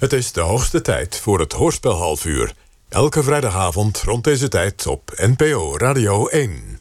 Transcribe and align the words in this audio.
Het 0.00 0.12
is 0.12 0.32
de 0.32 0.40
hoogste 0.40 0.80
tijd 0.80 1.18
voor 1.18 1.40
het 1.40 1.52
Hoorspel 1.52 1.92
half 1.92 2.24
uur. 2.24 2.52
Elke 2.88 3.22
vrijdagavond 3.22 4.02
rond 4.02 4.24
deze 4.24 4.48
tijd 4.48 4.86
op 4.86 5.12
NPO 5.16 5.76
Radio 5.76 6.26
1. 6.26 6.80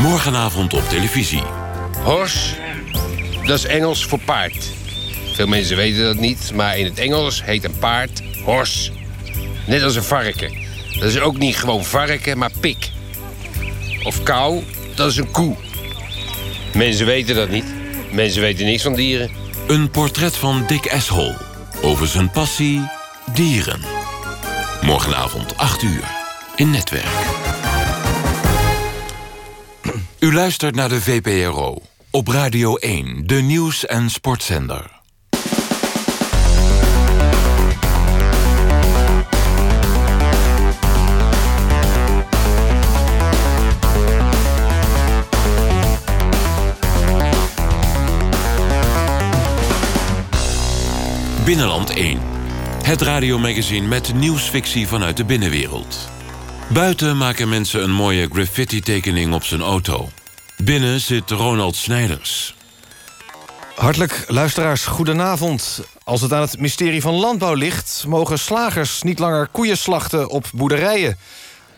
Morgenavond 0.00 0.74
op 0.74 0.88
televisie. 0.88 1.42
Horse, 2.02 2.54
dat 3.46 3.58
is 3.58 3.64
Engels 3.64 4.06
voor 4.06 4.18
paard. 4.18 4.70
Veel 5.34 5.46
mensen 5.46 5.76
weten 5.76 6.04
dat 6.04 6.16
niet, 6.16 6.52
maar 6.54 6.78
in 6.78 6.84
het 6.84 6.98
Engels 6.98 7.44
heet 7.44 7.64
een 7.64 7.78
paard 7.78 8.22
horse. 8.44 8.92
Net 9.66 9.82
als 9.82 9.96
een 9.96 10.02
varken. 10.02 10.52
Dat 10.98 11.08
is 11.08 11.20
ook 11.20 11.38
niet 11.38 11.56
gewoon 11.56 11.84
varken, 11.84 12.38
maar 12.38 12.52
pik. 12.60 12.90
Of 14.04 14.22
kou, 14.22 14.62
dat 14.94 15.10
is 15.10 15.16
een 15.16 15.30
koe. 15.30 15.56
Mensen 16.74 17.06
weten 17.06 17.34
dat 17.34 17.48
niet. 17.48 17.74
Mensen 18.10 18.40
weten 18.40 18.64
niks 18.64 18.82
van 18.82 18.94
dieren. 18.94 19.41
Een 19.72 19.90
portret 19.90 20.36
van 20.36 20.64
Dick 20.66 20.84
Eshol 20.84 21.34
over 21.82 22.06
zijn 22.06 22.30
passie 22.30 22.80
dieren. 23.32 23.80
Morgenavond 24.80 25.56
8 25.56 25.82
uur 25.82 26.10
in 26.56 26.70
Netwerk. 26.70 27.26
U 30.18 30.34
luistert 30.34 30.74
naar 30.74 30.88
de 30.88 31.00
VPRO 31.00 31.82
op 32.10 32.28
Radio 32.28 32.76
1, 32.76 33.26
de 33.26 33.34
nieuws- 33.34 33.86
en 33.86 34.10
sportzender. 34.10 34.91
Binnenland 51.52 51.90
1. 51.90 52.20
Het 52.82 53.00
radiomagazine 53.00 53.86
met 53.86 54.14
nieuwsfictie 54.14 54.86
vanuit 54.86 55.16
de 55.16 55.24
binnenwereld. 55.24 56.08
Buiten 56.68 57.16
maken 57.16 57.48
mensen 57.48 57.82
een 57.82 57.90
mooie 57.90 58.28
graffiti-tekening 58.32 59.34
op 59.34 59.44
zijn 59.44 59.60
auto. 59.60 60.08
Binnen 60.56 61.00
zit 61.00 61.30
Ronald 61.30 61.76
Snijders. 61.76 62.54
Hartelijk 63.74 64.24
luisteraars, 64.28 64.84
goedenavond. 64.84 65.84
Als 66.04 66.20
het 66.20 66.32
aan 66.32 66.40
het 66.40 66.58
mysterie 66.58 67.00
van 67.00 67.14
landbouw 67.14 67.54
ligt... 67.54 68.04
mogen 68.08 68.38
slagers 68.38 69.02
niet 69.02 69.18
langer 69.18 69.48
koeien 69.48 69.78
slachten 69.78 70.28
op 70.28 70.50
boerderijen. 70.52 71.18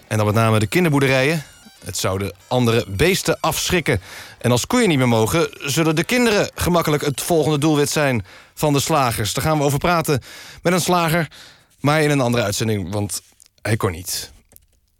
En 0.08 0.16
dan 0.16 0.26
met 0.26 0.34
name 0.34 0.58
de 0.58 0.66
kinderboerderijen. 0.66 1.44
Het 1.84 1.96
zou 1.96 2.18
de 2.18 2.34
andere 2.48 2.84
beesten 2.88 3.40
afschrikken. 3.40 4.00
En 4.38 4.50
als 4.50 4.66
koeien 4.66 4.88
niet 4.88 4.98
meer 4.98 5.08
mogen, 5.08 5.48
zullen 5.60 5.96
de 5.96 6.04
kinderen 6.04 6.50
gemakkelijk 6.54 7.04
het 7.04 7.20
volgende 7.20 7.58
doelwit 7.58 7.90
zijn 7.90 8.24
van 8.54 8.72
de 8.72 8.80
slagers. 8.80 9.32
Daar 9.32 9.44
gaan 9.44 9.58
we 9.58 9.64
over 9.64 9.78
praten 9.78 10.22
met 10.62 10.72
een 10.72 10.80
slager, 10.80 11.28
maar 11.80 12.02
in 12.02 12.10
een 12.10 12.20
andere 12.20 12.44
uitzending, 12.44 12.92
want 12.92 13.22
hij 13.62 13.76
kon 13.76 13.90
niet. 13.90 14.32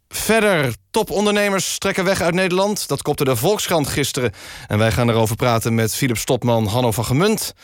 Verder, 0.08 0.74
topondernemers 0.91 1.78
trekken 1.78 2.04
weg 2.04 2.20
uit 2.20 2.34
Nederland. 2.34 2.88
Dat 2.88 3.02
kopte 3.02 3.24
de 3.24 3.36
Volkskrant 3.36 3.88
gisteren. 3.88 4.32
En 4.66 4.78
wij 4.78 4.92
gaan 4.92 5.08
erover 5.08 5.36
praten 5.36 5.74
met 5.74 5.94
Philip 5.94 6.19
Stopman, 6.19 6.66
Hanno 6.66 6.91
van 6.92 7.04
Gemunt. 7.04 7.54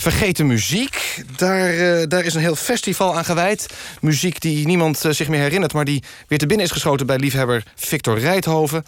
Vergeten 0.00 0.46
muziek, 0.46 1.22
daar, 1.36 1.74
uh, 1.74 2.02
daar 2.08 2.24
is 2.24 2.34
een 2.34 2.40
heel 2.40 2.56
festival 2.56 3.16
aan 3.16 3.24
gewijd. 3.24 3.66
Muziek 4.00 4.40
die 4.40 4.66
niemand 4.66 5.04
uh, 5.04 5.12
zich 5.12 5.28
meer 5.28 5.40
herinnert... 5.40 5.72
maar 5.72 5.84
die 5.84 6.02
weer 6.28 6.38
te 6.38 6.46
binnen 6.46 6.66
is 6.66 6.72
geschoten 6.72 7.06
bij 7.06 7.18
liefhebber 7.18 7.62
Victor 7.74 8.18
Rijthoven. 8.18 8.84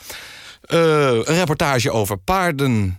Uh, 0.67 0.79
een 1.11 1.25
reportage 1.25 1.91
over 1.91 2.19
paarden. 2.19 2.99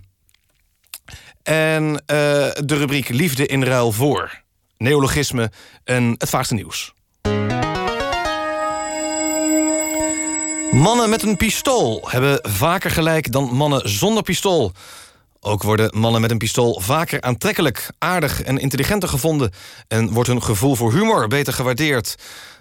En 1.43 2.03
de 2.05 2.53
rubriek 2.65 3.09
Liefde 3.09 3.45
in 3.45 3.63
ruil 3.63 3.91
voor. 3.91 4.41
Neologisme 4.77 5.51
en 5.83 6.15
het 6.17 6.29
vaagste 6.29 6.53
nieuws. 6.53 6.93
Mannen 10.71 11.09
met 11.09 11.23
een 11.23 11.37
pistool 11.37 12.09
hebben 12.09 12.39
vaker 12.41 12.91
gelijk 12.91 13.31
dan 13.31 13.43
mannen 13.43 13.89
zonder 13.89 14.23
pistool. 14.23 14.71
Ook 15.45 15.63
worden 15.63 15.99
mannen 15.99 16.21
met 16.21 16.31
een 16.31 16.37
pistool 16.37 16.79
vaker 16.79 17.21
aantrekkelijk, 17.21 17.89
aardig 17.97 18.41
en 18.41 18.57
intelligenter 18.57 19.09
gevonden... 19.09 19.51
en 19.87 20.11
wordt 20.11 20.29
hun 20.29 20.43
gevoel 20.43 20.75
voor 20.75 20.93
humor 20.93 21.27
beter 21.27 21.53
gewaardeerd. 21.53 22.15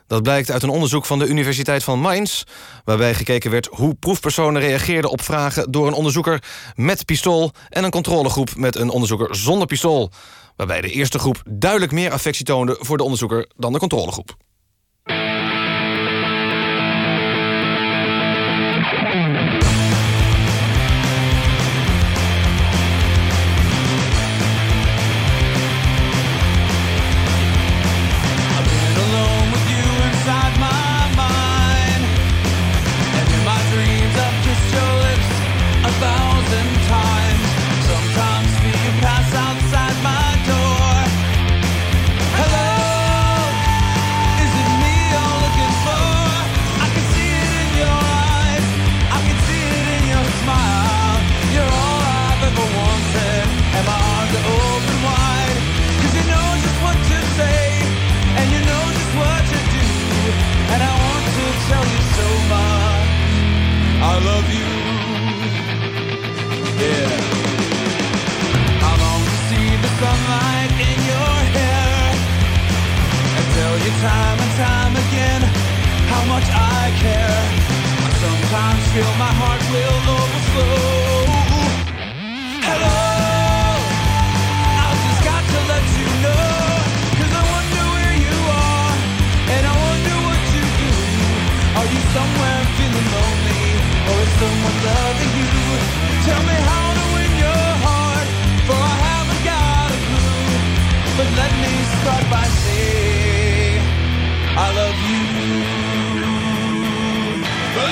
Dat 0.07 0.23
blijkt 0.23 0.51
uit 0.51 0.63
een 0.63 0.69
onderzoek 0.69 1.05
van 1.05 1.19
de 1.19 1.27
Universiteit 1.27 1.85
van 1.85 1.99
Mainz... 2.01 2.43
waarbij 2.85 3.15
gekeken 3.15 3.51
werd 3.51 3.69
hoe 3.71 3.95
proefpersonen 3.95 4.61
reageerden 4.61 5.11
op 5.11 5.23
vragen... 5.23 5.71
door 5.71 5.87
een 5.87 5.93
onderzoeker 5.93 6.43
met 6.75 7.05
pistool... 7.05 7.51
en 7.69 7.85
een 7.85 7.91
controlegroep 7.91 8.57
met 8.57 8.77
een 8.77 8.91
onderzoeker 8.91 9.37
zonder 9.37 9.67
pistool. 9.67 10.11
Waarbij 10.57 10.81
de 10.81 10.91
eerste 10.91 11.19
groep 11.19 11.43
duidelijk 11.51 11.93
meer 11.93 12.13
affectie 12.13 12.45
toonde... 12.45 12.77
voor 12.81 12.97
de 12.97 13.03
onderzoeker 13.03 13.51
dan 13.57 13.73
de 13.73 13.79
controlegroep. 13.79 14.37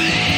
Ja, 0.00 0.29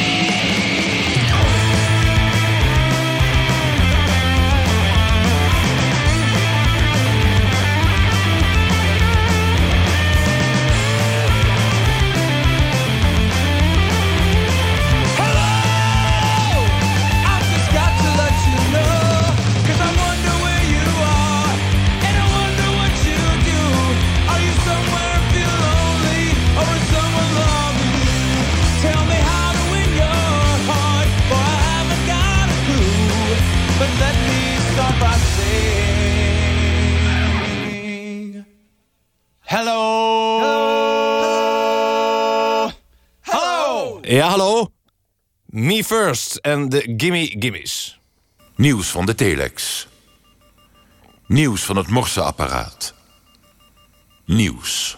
en 46.43 46.69
de 46.69 46.93
Gimme 46.97 47.35
Gimmies. 47.39 47.99
Nieuws 48.55 48.87
van 48.87 49.05
de 49.05 49.15
telex. 49.15 49.87
Nieuws 51.27 51.63
van 51.63 51.75
het 51.75 51.87
morseapparaat. 51.87 52.93
Nieuws. 54.25 54.97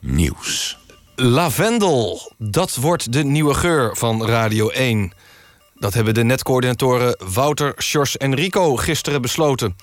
Nieuws. 0.00 0.78
Lavendel, 1.14 2.32
dat 2.38 2.74
wordt 2.74 3.12
de 3.12 3.24
nieuwe 3.24 3.54
geur 3.54 3.96
van 3.96 4.26
Radio 4.26 4.68
1. 4.68 5.12
Dat 5.74 5.94
hebben 5.94 6.14
de 6.14 6.24
netcoördinatoren 6.24 7.16
Wouter, 7.32 7.74
Sjors 7.82 8.16
en 8.16 8.34
Rico 8.34 8.76
gisteren 8.76 9.22
besloten. 9.22 9.76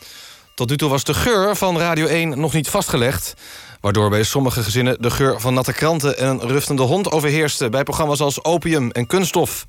Tot 0.56 0.70
nu 0.70 0.78
toe 0.78 0.90
was 0.90 1.04
de 1.04 1.14
geur 1.14 1.56
van 1.56 1.78
Radio 1.78 2.06
1 2.06 2.40
nog 2.40 2.54
niet 2.54 2.70
vastgelegd... 2.70 3.34
waardoor 3.82 4.10
bij 4.10 4.24
sommige 4.24 4.64
gezinnen 4.64 5.02
de 5.02 5.12
geur 5.12 5.40
van 5.40 5.54
natte 5.54 5.74
kranten... 5.74 6.18
en 6.18 6.28
een 6.28 6.48
ruftende 6.48 6.82
hond 6.82 7.12
overheerste 7.12 7.70
bij 7.70 7.84
programma's 7.84 8.20
als 8.20 8.44
Opium 8.44 8.92
en 8.92 9.08
Kunststof. 9.08 9.66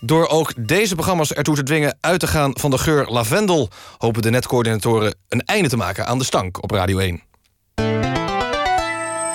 Door 0.00 0.28
ook 0.28 0.52
deze 0.56 0.94
programma's 0.94 1.32
ertoe 1.32 1.54
te 1.54 1.62
dwingen 1.62 1.98
uit 2.00 2.20
te 2.20 2.26
gaan 2.26 2.58
van 2.58 2.70
de 2.70 2.78
geur 2.78 3.06
lavendel... 3.08 3.68
hopen 3.98 4.22
de 4.22 4.30
netcoördinatoren 4.30 5.14
een 5.28 5.40
einde 5.40 5.68
te 5.68 5.76
maken 5.76 6.06
aan 6.06 6.18
de 6.18 6.24
stank 6.24 6.62
op 6.62 6.70
Radio 6.70 6.98
1. 6.98 7.22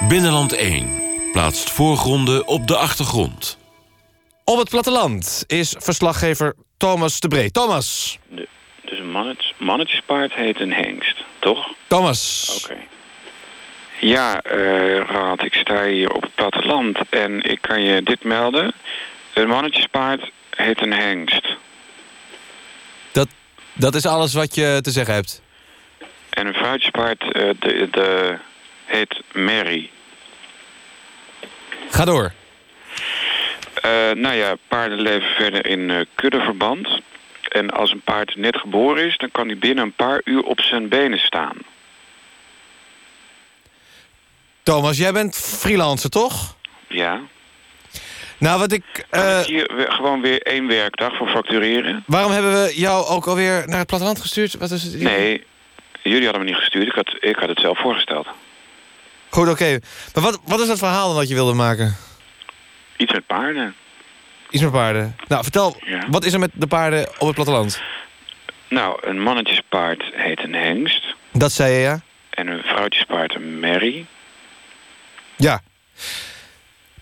Binnenland 0.07 0.53
1 0.53 1.01
plaatst 1.31 1.69
voorgronden 1.69 2.47
op 2.47 2.67
de 2.67 2.75
achtergrond. 2.75 3.57
Op 4.43 4.57
het 4.57 4.69
platteland 4.69 5.43
is 5.47 5.75
verslaggever 5.77 6.55
Thomas 6.77 7.19
de 7.19 7.27
Bree. 7.27 7.51
Thomas. 7.51 8.19
De, 8.29 8.47
dus 8.81 8.99
een 8.99 9.11
mannetjes, 9.11 9.53
mannetjespaard 9.57 10.33
heet 10.33 10.59
een 10.59 10.73
hengst, 10.73 11.23
toch? 11.39 11.73
Thomas. 11.87 12.59
Oké. 12.63 12.77
Ja, 13.99 14.41
eh 14.41 14.99
Raad, 14.99 15.43
ik 15.43 15.53
sta 15.53 15.85
hier 15.85 16.11
op 16.11 16.21
het 16.21 16.35
platteland 16.35 16.97
en 17.09 17.41
ik 17.43 17.61
kan 17.61 17.81
je 17.81 18.03
dit 18.03 18.23
melden. 18.23 18.73
Een 19.33 19.47
mannetjespaard 19.47 20.31
heet 20.55 20.81
een 20.81 20.93
hengst. 20.93 21.47
Dat, 23.11 23.27
dat 23.73 23.95
is 23.95 24.05
alles 24.05 24.33
wat 24.33 24.55
je 24.55 24.79
te 24.81 24.91
zeggen 24.91 25.13
hebt. 25.13 25.41
En 26.29 26.47
een 26.47 26.53
vrouwtjespaard 26.53 27.21
eh, 27.21 27.49
de, 27.59 27.87
de, 27.91 28.35
heet 28.85 29.21
Mary. 29.33 29.89
Ga 31.89 32.05
door. 32.05 32.31
Eh, 33.81 34.11
nou 34.11 34.35
ja, 34.35 34.55
paarden 34.67 35.01
leven 35.01 35.29
verder 35.29 35.65
in 35.65 35.89
eh, 35.89 36.05
kuddeverband. 36.15 37.01
En 37.49 37.69
als 37.69 37.91
een 37.91 38.01
paard 38.01 38.35
net 38.35 38.57
geboren 38.57 39.05
is, 39.05 39.17
dan 39.17 39.31
kan 39.31 39.47
hij 39.47 39.57
binnen 39.57 39.83
een 39.83 39.93
paar 39.93 40.21
uur 40.23 40.43
op 40.43 40.61
zijn 40.61 40.87
benen 40.87 41.19
staan. 41.19 41.57
Thomas, 44.69 44.97
jij 44.97 45.11
bent 45.11 45.35
freelancer, 45.35 46.09
toch? 46.09 46.55
Ja. 46.87 47.19
Nou, 48.37 48.59
wat 48.59 48.71
ik... 48.71 48.83
eh, 49.09 49.39
Hier 49.39 49.85
gewoon 49.89 50.21
weer 50.21 50.41
één 50.41 50.67
werkdag 50.67 51.17
voor 51.17 51.27
factureren. 51.27 52.03
waarom 52.07 52.31
hebben 52.31 52.51
we 52.51 52.73
jou 52.79 53.05
ook 53.05 53.25
alweer 53.27 53.63
naar 53.67 53.77
het 53.77 53.87
platteland 53.87 54.21
gestuurd? 54.21 54.53
Wat 54.57 54.71
is 54.71 54.83
het? 54.83 54.99
Nee, 55.01 55.43
jullie 56.03 56.23
hadden 56.23 56.41
me 56.43 56.47
niet 56.49 56.57
gestuurd. 56.59 56.87
Ik 56.87 56.93
had, 56.95 57.15
ik 57.19 57.35
had 57.35 57.49
het 57.49 57.59
zelf 57.59 57.79
voorgesteld. 57.79 58.27
Goed, 59.29 59.49
oké. 59.49 59.79
Maar 60.13 60.23
wat, 60.23 60.39
wat 60.45 60.59
is 60.59 60.67
het 60.67 60.77
verhaal 60.77 61.07
dan 61.07 61.17
dat 61.17 61.27
je 61.29 61.33
wilde 61.35 61.53
maken? 61.53 61.95
Iets 62.97 63.13
met 63.13 63.25
paarden. 63.25 63.75
Iets 64.49 64.63
met 64.63 64.71
paarden. 64.71 65.15
Nou, 65.27 65.43
vertel, 65.43 65.77
Ja. 65.85 66.03
wat 66.09 66.25
is 66.25 66.33
er 66.33 66.39
met 66.39 66.51
de 66.53 66.67
paarden 66.67 67.09
op 67.17 67.25
het 67.27 67.35
platteland? 67.35 67.81
Nou, 68.67 68.97
een 69.07 69.21
mannetjespaard 69.21 70.03
heet 70.11 70.43
een 70.43 70.53
hengst. 70.55 71.15
Dat 71.31 71.51
zei 71.51 71.73
je, 71.73 71.79
ja? 71.79 71.99
En 72.29 72.47
een 72.47 72.61
vrouwtjespaard 72.63 73.35
een 73.35 73.59
merrie. 73.59 74.05
Ja. 75.39 75.61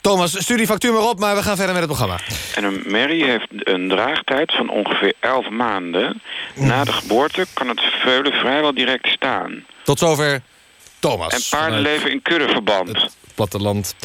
Thomas, 0.01 0.41
stuur 0.41 0.57
die 0.57 0.65
factuur 0.65 0.93
maar 0.93 1.09
op, 1.09 1.19
maar 1.19 1.35
we 1.35 1.43
gaan 1.43 1.55
verder 1.55 1.75
met 1.75 1.83
het 1.83 1.97
programma. 1.97 2.19
En 2.55 2.63
een 2.63 2.83
merrie 2.85 3.25
heeft 3.25 3.47
een 3.49 3.87
draagtijd 3.87 4.53
van 4.53 4.69
ongeveer 4.69 5.13
11 5.19 5.49
maanden. 5.49 6.21
Na 6.55 6.83
de 6.83 6.91
geboorte 6.91 7.45
kan 7.53 7.67
het 7.67 7.81
veulen 7.81 8.31
vrijwel 8.31 8.73
direct 8.73 9.07
staan. 9.07 9.65
Tot 9.83 9.99
zover 9.99 10.41
Thomas. 10.99 11.33
En 11.33 11.59
paarden 11.59 11.79
leven 11.79 12.11
in 12.11 12.21
kuddeverband. 12.21 12.87
het 12.87 13.11
platteland. 13.35 13.95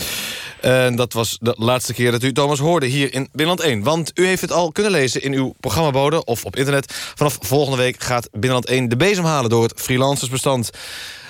En 0.60 0.96
dat 0.96 1.12
was 1.12 1.36
de 1.40 1.54
laatste 1.58 1.94
keer 1.94 2.10
dat 2.10 2.22
u 2.22 2.32
Thomas 2.32 2.58
hoorde 2.58 2.86
hier 2.86 3.14
in 3.14 3.28
Binnenland 3.32 3.60
1. 3.60 3.82
Want 3.82 4.10
u 4.14 4.26
heeft 4.26 4.40
het 4.40 4.52
al 4.52 4.72
kunnen 4.72 4.92
lezen 4.92 5.22
in 5.22 5.32
uw 5.32 5.54
programmabode 5.60 6.24
of 6.24 6.44
op 6.44 6.56
internet. 6.56 7.12
Vanaf 7.14 7.38
volgende 7.40 7.76
week 7.76 8.02
gaat 8.02 8.28
Binnenland 8.30 8.66
1 8.66 8.88
de 8.88 8.96
bezem 8.96 9.24
halen 9.24 9.50
door 9.50 9.62
het 9.62 9.80
freelancersbestand. 9.80 10.70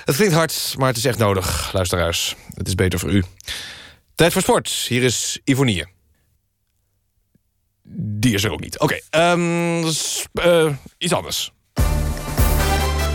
Het 0.04 0.16
klinkt 0.16 0.34
hard, 0.34 0.74
maar 0.78 0.88
het 0.88 0.96
is 0.96 1.04
echt 1.04 1.18
nodig, 1.18 1.70
luisteraars. 1.72 2.34
Het 2.54 2.66
is 2.68 2.74
beter 2.74 2.98
voor 2.98 3.10
u. 3.10 3.24
Tijd 4.14 4.32
voor 4.32 4.42
sport. 4.42 4.68
Hier 4.68 5.02
is 5.02 5.38
Ivonie. 5.44 5.84
Die 7.94 8.34
is 8.34 8.44
er 8.44 8.50
ook 8.52 8.60
niet. 8.60 8.78
Oké, 8.78 9.00
ehm, 9.10 9.88
s- 9.90 10.24
eh, 10.32 10.66
iets 10.98 11.12
anders. 11.12 11.50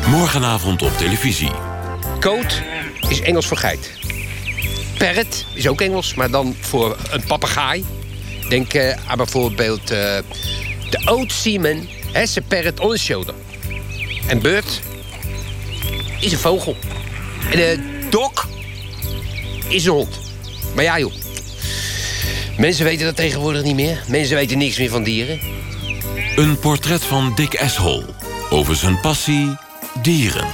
Morgenavond 0.09 0.81
op 0.81 0.97
televisie. 0.97 1.51
Koot 2.19 2.61
is 3.09 3.21
Engels 3.21 3.45
voor 3.47 3.57
geit. 3.57 3.91
Parrot 4.97 5.45
is 5.53 5.67
ook 5.67 5.81
Engels, 5.81 6.13
maar 6.13 6.29
dan 6.31 6.55
voor 6.59 6.97
een 7.11 7.23
papegaai. 7.23 7.85
Denk 8.49 8.73
eh, 8.73 9.09
aan 9.09 9.17
bijvoorbeeld 9.17 9.81
eh, 9.91 10.17
de 10.89 11.01
oud 11.05 11.31
Seaman 11.31 11.87
has 12.13 12.37
a 12.37 12.41
parrot 12.47 12.79
on 12.79 12.91
his 12.91 13.03
shoulder. 13.03 13.33
En 14.27 14.41
bird 14.41 14.81
is 16.19 16.31
een 16.31 16.37
vogel. 16.39 16.75
En 17.51 17.57
de 17.57 18.07
dog 18.09 18.47
is 19.67 19.85
een 19.85 19.91
hond. 19.91 20.19
Maar 20.75 20.83
ja, 20.83 20.99
joh. 20.99 21.13
Mensen 22.57 22.85
weten 22.85 23.05
dat 23.05 23.15
tegenwoordig 23.15 23.63
niet 23.63 23.75
meer. 23.75 24.03
Mensen 24.07 24.35
weten 24.35 24.57
niks 24.57 24.77
meer 24.77 24.89
van 24.89 25.03
dieren. 25.03 25.39
Een 26.35 26.59
portret 26.59 27.03
van 27.03 27.31
Dick 27.35 27.61
Ashol 27.61 28.03
over 28.49 28.75
zijn 28.75 28.99
passie 28.99 29.55
dieren. 30.01 30.47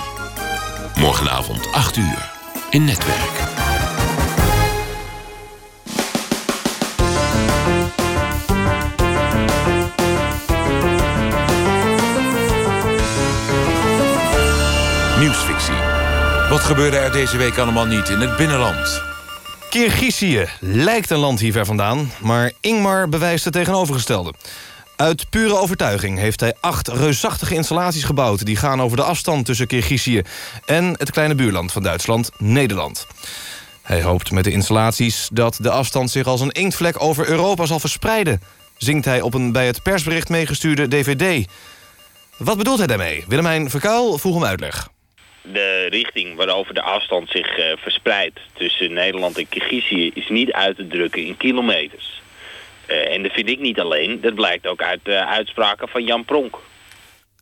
Morgenavond 0.95 1.71
8 1.71 1.97
uur 1.97 2.31
in 2.69 2.83
Netwerk. 2.83 3.42
Nieuwsfictie. 15.23 15.75
Wat 16.49 16.59
gebeurde 16.59 16.97
er 16.97 17.11
deze 17.11 17.37
week 17.37 17.57
allemaal 17.57 17.85
niet 17.85 18.09
in 18.09 18.19
het 18.19 18.37
binnenland? 18.37 19.01
Kirgizië 19.69 20.47
lijkt 20.59 21.09
een 21.09 21.17
land 21.17 21.39
hier 21.39 21.51
ver 21.51 21.65
vandaan, 21.65 22.11
maar 22.21 22.51
Ingmar 22.61 23.09
bewijst 23.09 23.43
het 23.43 23.53
tegenovergestelde. 23.53 24.33
Uit 24.95 25.29
pure 25.29 25.55
overtuiging 25.55 26.17
heeft 26.17 26.39
hij 26.39 26.55
acht 26.59 26.87
reusachtige 26.87 27.55
installaties 27.55 28.03
gebouwd... 28.03 28.45
die 28.45 28.55
gaan 28.55 28.81
over 28.81 28.97
de 28.97 29.03
afstand 29.03 29.45
tussen 29.45 29.67
Kirgizië 29.67 30.21
en 30.65 30.85
het 30.97 31.11
kleine 31.11 31.35
buurland 31.35 31.71
van 31.71 31.83
Duitsland, 31.83 32.31
Nederland. 32.37 33.07
Hij 33.81 34.01
hoopt 34.01 34.31
met 34.31 34.43
de 34.43 34.51
installaties 34.51 35.29
dat 35.31 35.57
de 35.61 35.71
afstand 35.71 36.11
zich 36.11 36.27
als 36.27 36.41
een 36.41 36.51
inktvlek 36.51 37.01
over 37.01 37.27
Europa 37.27 37.65
zal 37.65 37.79
verspreiden... 37.79 38.41
zingt 38.77 39.05
hij 39.05 39.21
op 39.21 39.33
een 39.33 39.51
bij 39.51 39.65
het 39.65 39.83
persbericht 39.83 40.29
meegestuurde 40.29 40.87
dvd. 40.87 41.47
Wat 42.37 42.57
bedoelt 42.57 42.77
hij 42.77 42.87
daarmee? 42.87 43.23
Willemijn 43.27 43.69
Verkuil 43.69 44.17
vroeg 44.17 44.35
om 44.35 44.45
uitleg. 44.45 44.91
De 45.51 45.87
richting 45.89 46.35
waarover 46.35 46.73
de 46.73 46.81
afstand 46.81 47.29
zich 47.29 47.57
eh, 47.57 47.77
verspreidt 47.77 48.39
tussen 48.53 48.93
Nederland 48.93 49.37
en 49.37 49.49
Kirgizië 49.49 50.11
is 50.13 50.29
niet 50.29 50.51
uit 50.51 50.75
te 50.75 50.87
drukken 50.87 51.25
in 51.25 51.37
kilometers. 51.37 52.21
Eh, 52.85 53.13
en 53.13 53.23
dat 53.23 53.31
vind 53.31 53.49
ik 53.49 53.59
niet 53.59 53.79
alleen, 53.79 54.21
dat 54.21 54.35
blijkt 54.35 54.67
ook 54.67 54.81
uit 54.81 54.99
de 55.03 55.25
uitspraken 55.25 55.87
van 55.87 56.03
Jan 56.03 56.25
Pronk. 56.25 56.57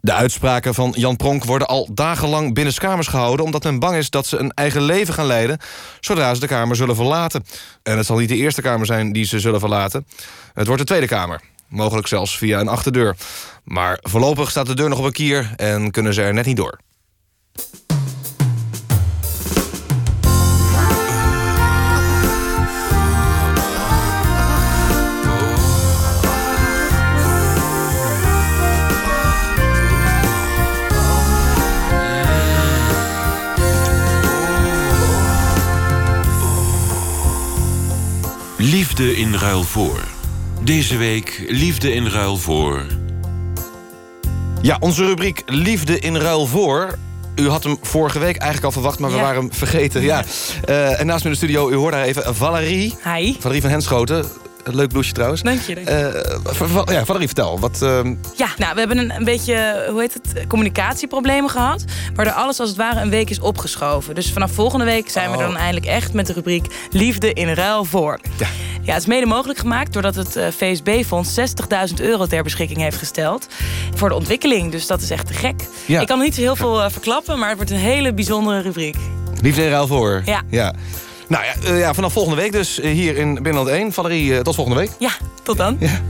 De 0.02 0.14
uitspraken 0.14 0.74
van 0.74 0.94
Jan 0.98 1.16
Pronk 1.16 1.44
worden 1.44 1.68
al 1.68 1.90
dagenlang 1.94 2.54
binnenskamers 2.54 3.08
gehouden... 3.08 3.46
omdat 3.46 3.64
men 3.64 3.80
bang 3.80 3.96
is 3.96 4.10
dat 4.10 4.26
ze 4.26 4.38
een 4.38 4.52
eigen 4.52 4.82
leven 4.82 5.14
gaan 5.14 5.26
leiden... 5.26 5.60
zodra 6.00 6.34
ze 6.34 6.40
de 6.40 6.48
Kamer 6.48 6.76
zullen 6.76 6.96
verlaten. 6.96 7.46
En 7.84 7.98
het 7.98 8.06
zal 8.06 8.18
niet 8.18 8.30
de 8.30 8.36
eerste 8.36 8.62
Kamer 8.62 8.86
zijn 8.86 9.14
die 9.14 9.26
ze 9.26 9.40
zullen 9.40 9.60
verlaten. 9.60 10.08
Het 10.54 10.68
wordt 10.68 10.82
de 10.82 10.88
Tweede 10.88 11.08
Kamer. 11.08 11.42
Mogelijk 11.68 12.08
zelfs 12.08 12.38
via 12.38 12.60
een 12.60 12.68
achterdeur. 12.68 13.16
Maar 13.64 13.98
voorlopig 14.02 14.50
staat 14.50 14.66
de 14.66 14.76
deur 14.76 14.90
nog 14.90 15.00
op 15.00 15.06
een 15.06 15.12
kier... 15.12 15.54
en 15.56 15.92
kunnen 15.92 16.14
ze 16.14 16.22
er 16.22 16.34
net 16.34 16.46
niet 16.46 16.58
door. 16.58 16.80
Liefde 39.02 39.22
in 39.22 39.36
ruil 39.36 39.64
voor. 39.64 40.04
Deze 40.64 40.98
week 40.98 41.44
liefde 41.48 41.94
in 41.94 42.08
ruil 42.08 42.38
voor. 42.38 42.86
Ja, 44.62 44.78
onze 44.80 45.06
rubriek 45.06 45.44
Liefde 45.46 46.00
in 46.00 46.16
ruil 46.18 46.46
voor... 46.48 46.98
U 47.36 47.50
had 47.50 47.64
hem 47.64 47.78
vorige 47.82 48.20
week 48.20 48.36
eigenlijk 48.36 48.64
al 48.66 48.72
verwacht, 48.72 49.00
maar 49.00 49.10
we 49.10 49.16
Ja. 49.16 49.22
waren 49.22 49.42
hem 49.42 49.54
vergeten. 49.54 50.02
Ja. 50.02 50.24
Eh, 50.66 51.00
en 51.00 51.06
naast 51.06 51.20
me 51.24 51.26
in 51.26 51.32
de 51.32 51.38
studio, 51.38 51.70
u 51.70 51.76
hoort 51.76 51.94
daar 51.94 52.04
even 52.04 52.36
Valerie. 52.36 52.96
Hi. 53.04 53.36
Valerie 53.40 53.62
van 53.62 53.70
Henschoten. 53.72 54.26
Leuk 54.64 54.90
bloesje 54.90 55.12
trouwens. 55.14 55.42
Dank 55.42 55.62
je. 55.62 55.76
Dank 55.76 55.88
je. 55.88 56.84
Ja, 56.92 57.06
Valerie, 57.06 57.28
vertel. 57.28 57.60
Wat, 57.60 57.82
ehm, 57.82 58.16
Ja, 58.38 58.48
nou, 58.58 58.74
we 58.74 58.80
hebben 58.80 58.98
een, 58.98 59.16
een 59.16 59.24
beetje, 59.24 59.86
hoe 59.90 60.00
heet 60.00 60.14
het, 60.14 60.48
communicatieproblemen 60.48 61.50
gehad. 61.50 61.84
Waardoor 62.16 62.34
alles 62.34 62.60
als 62.60 62.70
het 62.70 62.78
ware 62.78 63.00
een 63.02 63.10
week 63.10 63.30
is 63.30 63.40
opgeschoven. 63.40 64.16
Dus 64.16 64.32
vanaf 64.32 64.52
volgende 64.52 64.86
week 64.86 65.10
zijn 65.10 65.32
we 65.32 65.38
Oh. 65.38 65.44
dan 65.44 65.58
eindelijk 65.58 65.86
echt 65.86 66.14
met 66.14 66.28
de 66.28 66.34
rubriek 66.34 66.66
Liefde 66.92 67.34
in 67.34 67.54
ruil 67.54 67.84
voor. 67.86 68.20
Ja. 68.38 68.48
Ja, 68.82 68.94
het 68.94 69.02
is 69.02 69.08
mede 69.08 69.26
mogelijk 69.26 69.60
gemaakt 69.60 69.94
doordat 69.94 70.16
het 70.16 70.36
eh, 70.36 70.48
VSB-fonds 70.58 71.40
60.000 71.40 71.94
euro 72.02 72.26
ter 72.26 72.44
beschikking 72.44 72.80
heeft 72.80 72.98
gesteld. 72.98 73.48
Voor 73.96 74.10
de 74.10 74.16
ontwikkeling, 74.16 74.72
dus 74.72 74.88
dat 74.88 75.02
is 75.02 75.10
echt 75.10 75.28
te 75.28 75.34
gek. 75.34 75.62
Ja. 75.86 76.02
Ik 76.02 76.08
kan 76.08 76.18
nog 76.18 76.26
niet 76.26 76.36
zo 76.36 76.42
heel 76.42 76.56
veel 76.56 76.82
eh, 76.84 76.90
verklappen, 76.92 77.40
maar 77.40 77.48
het 77.48 77.58
wordt 77.58 77.72
een 77.72 77.78
hele 77.78 78.14
bijzondere 78.14 78.60
rubriek. 78.62 78.96
liefde 79.42 79.64
in 79.64 79.70
ruil 79.70 79.88
voor. 79.88 80.22
Ja. 80.26 80.42
ja. 80.50 80.74
Nou 81.32 81.44
ja, 81.46 81.56
eh, 81.64 81.80
ja, 81.80 81.94
vanaf 81.94 82.14
volgende 82.14 82.42
week 82.42 82.52
dus 82.52 82.80
eh, 82.80 82.92
hier 82.92 83.18
in 83.18 83.34
Binnenland 83.34 83.68
1. 83.68 83.94
Valerie, 83.94 84.36
eh, 84.36 84.40
tot 84.40 84.56
volgende 84.56 84.80
week. 84.80 84.90
Ja, 85.00 85.12
tot 85.44 85.58
dan. 85.58 85.78
Ja. 85.80 86.02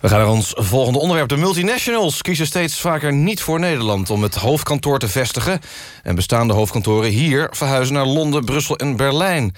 We 0.00 0.08
gaan 0.08 0.18
naar 0.18 0.28
ons 0.28 0.52
volgende 0.56 0.98
onderwerp. 0.98 1.28
De 1.28 1.36
multinationals 1.36 2.22
kiezen 2.22 2.46
steeds 2.46 2.80
vaker 2.80 3.12
niet 3.12 3.40
voor 3.40 3.60
Nederland... 3.60 4.10
om 4.10 4.22
het 4.22 4.34
hoofdkantoor 4.34 4.98
te 4.98 5.08
vestigen. 5.08 5.60
En 6.02 6.14
bestaande 6.14 6.54
hoofdkantoren 6.54 7.10
hier 7.10 7.48
verhuizen 7.50 7.94
naar 7.94 8.06
Londen, 8.06 8.44
Brussel 8.44 8.76
en 8.76 8.96
Berlijn. 8.96 9.54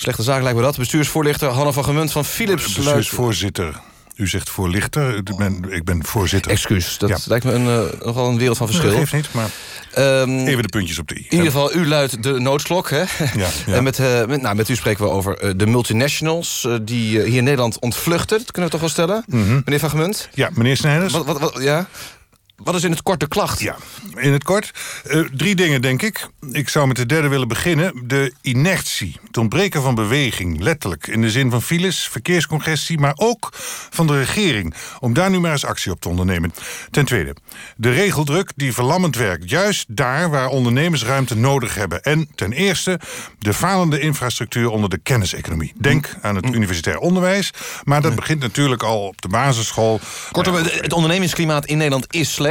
Slechte 0.00 0.22
zaak 0.22 0.42
lijkt 0.42 0.56
me 0.58 0.62
dat. 0.64 0.76
Bestuursvoorlichter 0.76 1.48
Hanne 1.48 1.72
van 1.72 1.84
Gemunt 1.84 2.12
van 2.12 2.24
Philips... 2.24 2.62
luidt- 2.62 2.84
Bestuursvoorzitter. 2.84 3.74
U 4.16 4.28
zegt 4.28 4.50
voorlichter, 4.50 5.16
ik 5.16 5.36
ben, 5.36 5.64
ik 5.68 5.84
ben 5.84 6.04
voorzitter. 6.04 6.50
Excuus, 6.50 6.98
dat 6.98 7.08
Ja. 7.08 7.16
lijkt 7.24 7.44
me 7.44 7.52
een, 7.52 7.66
eh, 7.66 8.00
nogal 8.06 8.28
een 8.28 8.38
wereld 8.38 8.56
van 8.56 8.66
Dat 8.66 8.76
verschil. 8.76 8.98
geeft 8.98 9.12
niet, 9.12 9.28
maar 9.32 9.48
Ehm, 9.94 10.30
even 10.46 10.62
de 10.62 10.68
puntjes 10.68 10.98
op 10.98 11.08
de 11.08 11.14
i. 11.14 11.18
in 11.18 11.24
ieder 11.30 11.46
geval, 11.46 11.74
u 11.74 11.86
luidt 11.88 12.22
de 12.22 12.38
noodklok. 12.38 12.90
Hè? 12.90 12.98
Ja, 12.98 13.06
ja. 13.66 13.72
En 13.74 13.82
met, 13.82 13.98
eh, 13.98 14.24
met, 14.26 14.42
nou, 14.42 14.54
met 14.56 14.68
u 14.68 14.74
spreken 14.76 15.04
we 15.04 15.10
over 15.10 15.38
eh, 15.38 15.50
de 15.56 15.66
multinationals... 15.66 16.64
eh, 16.64 16.74
die 16.82 17.18
eh, 17.18 17.24
hier 17.28 17.36
in 17.36 17.44
Nederland 17.44 17.78
ontvluchten. 17.78 18.38
Dat 18.38 18.50
kunnen 18.52 18.64
we 18.70 18.78
toch 18.78 18.80
wel 18.80 18.90
stellen? 18.90 19.24
Mhm. 19.26 19.54
Meneer 19.64 19.78
Van 19.78 19.90
Gemunt? 19.90 20.28
Ja, 20.34 20.50
meneer 20.54 20.76
Snijders. 20.76 21.12
Wat, 21.12 21.26
wat, 21.26 21.40
wat, 21.40 21.56
ja? 21.62 21.88
Wat 22.64 22.74
is 22.74 22.84
in 22.84 22.90
het 22.90 23.02
kort 23.02 23.20
de 23.20 23.28
klacht? 23.28 23.60
Ja, 23.60 23.76
in 24.14 24.32
het 24.32 24.44
kort. 24.44 24.70
eh, 25.04 25.20
drie 25.20 25.54
dingen, 25.54 25.82
denk 25.82 26.02
ik. 26.02 26.28
Ik 26.50 26.68
zou 26.68 26.86
met 26.86 26.96
de 26.96 27.06
derde 27.06 27.28
willen 27.28 27.48
beginnen. 27.48 28.02
De 28.04 28.32
inertie. 28.40 29.16
Het 29.26 29.36
ontbreken 29.36 29.82
van 29.82 29.94
beweging, 29.94 30.60
letterlijk. 30.60 31.06
In 31.06 31.20
de 31.20 31.30
zin 31.30 31.50
van 31.50 31.62
files, 31.62 32.08
verkeerscongestie, 32.10 32.98
maar 32.98 33.12
ook 33.16 33.48
van 33.90 34.06
de 34.06 34.18
regering. 34.18 34.74
Om 34.98 35.12
daar 35.14 35.30
nu 35.30 35.40
maar 35.40 35.52
eens 35.52 35.64
actie 35.64 35.92
op 35.92 36.00
te 36.00 36.08
ondernemen. 36.08 36.52
Ten 36.90 37.04
tweede, 37.04 37.34
de 37.76 37.90
regeldruk 37.90 38.52
die 38.56 38.74
verlammend 38.74 39.16
werkt. 39.16 39.50
Juist 39.50 39.84
daar 39.88 40.30
waar 40.30 40.48
ondernemers 40.48 41.04
ruimte 41.04 41.36
nodig 41.36 41.74
hebben. 41.74 42.02
En 42.02 42.28
ten 42.34 42.52
eerste, 42.52 43.00
de 43.38 43.54
falende 43.54 44.00
infrastructuur 44.00 44.68
onder 44.68 44.90
de 44.90 44.98
kenniseconomie. 44.98 45.72
Denk 45.76 46.16
aan 46.22 46.36
het 46.36 46.54
universitair 46.54 46.98
onderwijs. 46.98 47.50
Maar 47.84 48.02
dat 48.02 48.14
begint 48.14 48.40
natuurlijk 48.40 48.82
al 48.82 49.06
op 49.06 49.22
de 49.22 49.28
basisschool. 49.28 50.00
Kortom, 50.32 50.54
het 50.54 50.92
ondernemingsklimaat 50.92 51.66
in 51.66 51.76
Nederland 51.76 52.06
is 52.14 52.32
slecht. 52.32 52.48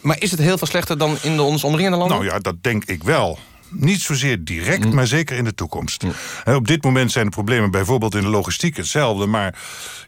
Maar 0.00 0.20
is 0.20 0.30
het 0.30 0.40
heel 0.40 0.58
veel 0.58 0.66
slechter 0.66 0.98
dan 0.98 1.16
in 1.22 1.36
de 1.36 1.42
ons 1.42 1.64
omringende 1.64 1.96
landen? 1.96 2.16
Nou 2.16 2.30
ja, 2.30 2.38
dat 2.38 2.62
denk 2.62 2.84
ik 2.84 3.02
wel. 3.02 3.38
Niet 3.74 4.00
zozeer 4.00 4.44
direct, 4.44 4.92
maar 4.92 5.06
zeker 5.06 5.36
in 5.36 5.44
de 5.44 5.54
toekomst. 5.54 6.04
Hè, 6.44 6.54
Op 6.54 6.66
dit 6.66 6.84
moment 6.84 7.12
zijn 7.12 7.24
de 7.24 7.30
problemen 7.30 7.70
bijvoorbeeld 7.70 8.14
in 8.14 8.20
de 8.20 8.28
logistiek 8.28 8.76
hetzelfde. 8.76 9.26
Maar 9.26 9.58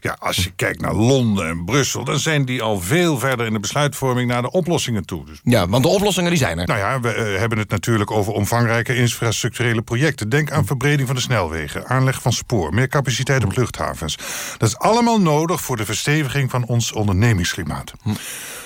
ja, 0.01 0.15
als 0.19 0.35
je 0.35 0.51
kijkt 0.55 0.81
naar 0.81 0.93
Londen 0.93 1.47
en 1.47 1.65
Brussel... 1.65 2.03
dan 2.03 2.19
zijn 2.19 2.45
die 2.45 2.61
al 2.61 2.79
veel 2.79 3.19
verder 3.19 3.45
in 3.45 3.53
de 3.53 3.59
besluitvorming 3.59 4.29
naar 4.29 4.41
de 4.41 4.51
oplossingen 4.51 5.05
toe. 5.05 5.25
Dus, 5.25 5.39
Ja, 5.43 5.67
want 5.67 5.83
de 5.83 5.89
oplossingen 5.89 6.29
die 6.29 6.39
zijn 6.39 6.59
er. 6.59 6.67
nou 6.67 6.79
ja, 6.79 6.99
we 6.99 7.13
eh, 7.13 7.39
hebben 7.39 7.57
het 7.57 7.69
natuurlijk 7.69 8.11
over 8.11 8.33
omvangrijke 8.33 8.95
infrastructurele 8.95 9.81
projecten. 9.81 10.29
Denk 10.29 10.51
aan 10.51 10.65
verbreding 10.65 11.07
van 11.07 11.15
de 11.15 11.21
snelwegen, 11.21 11.87
aanleg 11.87 12.21
van 12.21 12.33
spoor... 12.33 12.73
meer 12.73 12.87
capaciteit 12.87 13.43
op 13.43 13.57
luchthavens. 13.57 14.17
Dat 14.57 14.69
is 14.69 14.77
allemaal 14.77 15.21
nodig 15.21 15.61
voor 15.61 15.77
de 15.77 15.85
versteviging 15.85 16.49
van 16.51 16.65
ons 16.65 16.91
ondernemingsklimaat. 16.91 17.93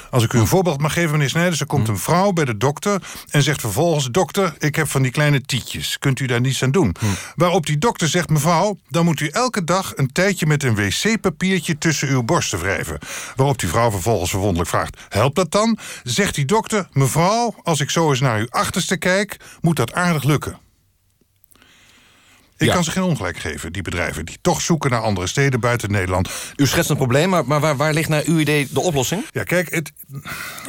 Als 0.10 0.24
ik 0.24 0.34
u 0.34 0.40
een 0.40 0.48
voorbeeld 0.48 0.82
mag 0.82 0.94
geven, 0.94 1.12
meneer 1.12 1.30
Snijders... 1.30 1.60
er 1.60 1.66
komt 1.66 1.88
een 1.88 1.98
vrouw 1.98 2.32
bij 2.32 2.46
de 2.46 2.58
dokter 2.58 3.02
en 3.30 3.44
zegt 3.44 3.62
vervolgens... 3.62 4.08
dokter, 4.12 4.56
ik 4.60 4.76
heb 4.76 4.88
van 4.90 5.02
die 5.02 5.12
kleine 5.12 5.42
tietjes, 5.42 6.00
kunt 6.00 6.20
u 6.20 6.26
daar 6.26 6.42
niets 6.42 6.64
aan 6.64 6.72
doen? 6.72 6.96
Waarop 7.36 7.66
die 7.66 7.78
dokter 7.78 8.08
zegt, 8.08 8.30
mevrouw... 8.30 8.78
dan 8.90 9.06
moet 9.06 9.20
u 9.20 9.28
elke 9.28 9.64
dag 9.64 9.92
een 9.96 10.12
tijdje 10.12 10.46
met 10.46 10.64
een 10.64 10.76
wc-papiertje... 10.76 11.78
tussen 11.78 12.08
uw 12.08 12.24
borsten 12.24 12.60
wrijven. 12.60 13.00
Waarop 13.36 13.60
die 13.60 13.70
vrouw 13.70 13.92
vervolgens 13.92 14.30
verwonderlijk 14.30 14.70
vraagt... 14.70 14.98
helpt 15.10 15.36
dat 15.36 15.52
dan? 15.52 15.78
Zegt 16.04 16.36
die 16.36 16.46
dokter, 16.46 16.88
mevrouw, 16.92 17.56
als 17.64 17.80
ik 17.80 17.90
zo 17.90 18.10
eens 18.10 18.20
naar 18.20 18.40
uw 18.40 18.48
achterste 18.50 18.98
kijk... 18.98 19.38
moet 19.62 19.76
dat 19.76 19.94
aardig 19.94 20.24
lukken. 20.24 20.69
Ik 22.60 22.68
Ja. 22.68 22.74
kan 22.74 22.84
ze 22.84 22.92
geen 22.92 23.04
ongelijk 23.04 23.38
geven, 23.38 23.74
die 23.74 23.82
bedrijven... 23.82 24.26
die 24.26 24.38
toch 24.42 24.62
zoeken 24.62 24.90
naar 24.90 25.02
andere 25.02 25.28
steden 25.28 25.60
buiten 25.60 25.92
Nederland. 25.92 26.30
U 26.56 26.68
schetst 26.68 26.90
een 26.90 26.96
probleem, 26.96 27.30
maar, 27.30 27.46
maar 27.46 27.60
waar, 27.60 27.78
waar 27.78 27.94
ligt 27.94 28.10
naar 28.10 28.24
uw 28.26 28.40
idee 28.40 28.68
de 28.72 28.80
oplossing? 28.80 29.26
Ja, 29.32 29.44
kijk, 29.44 29.74
het, 29.74 29.92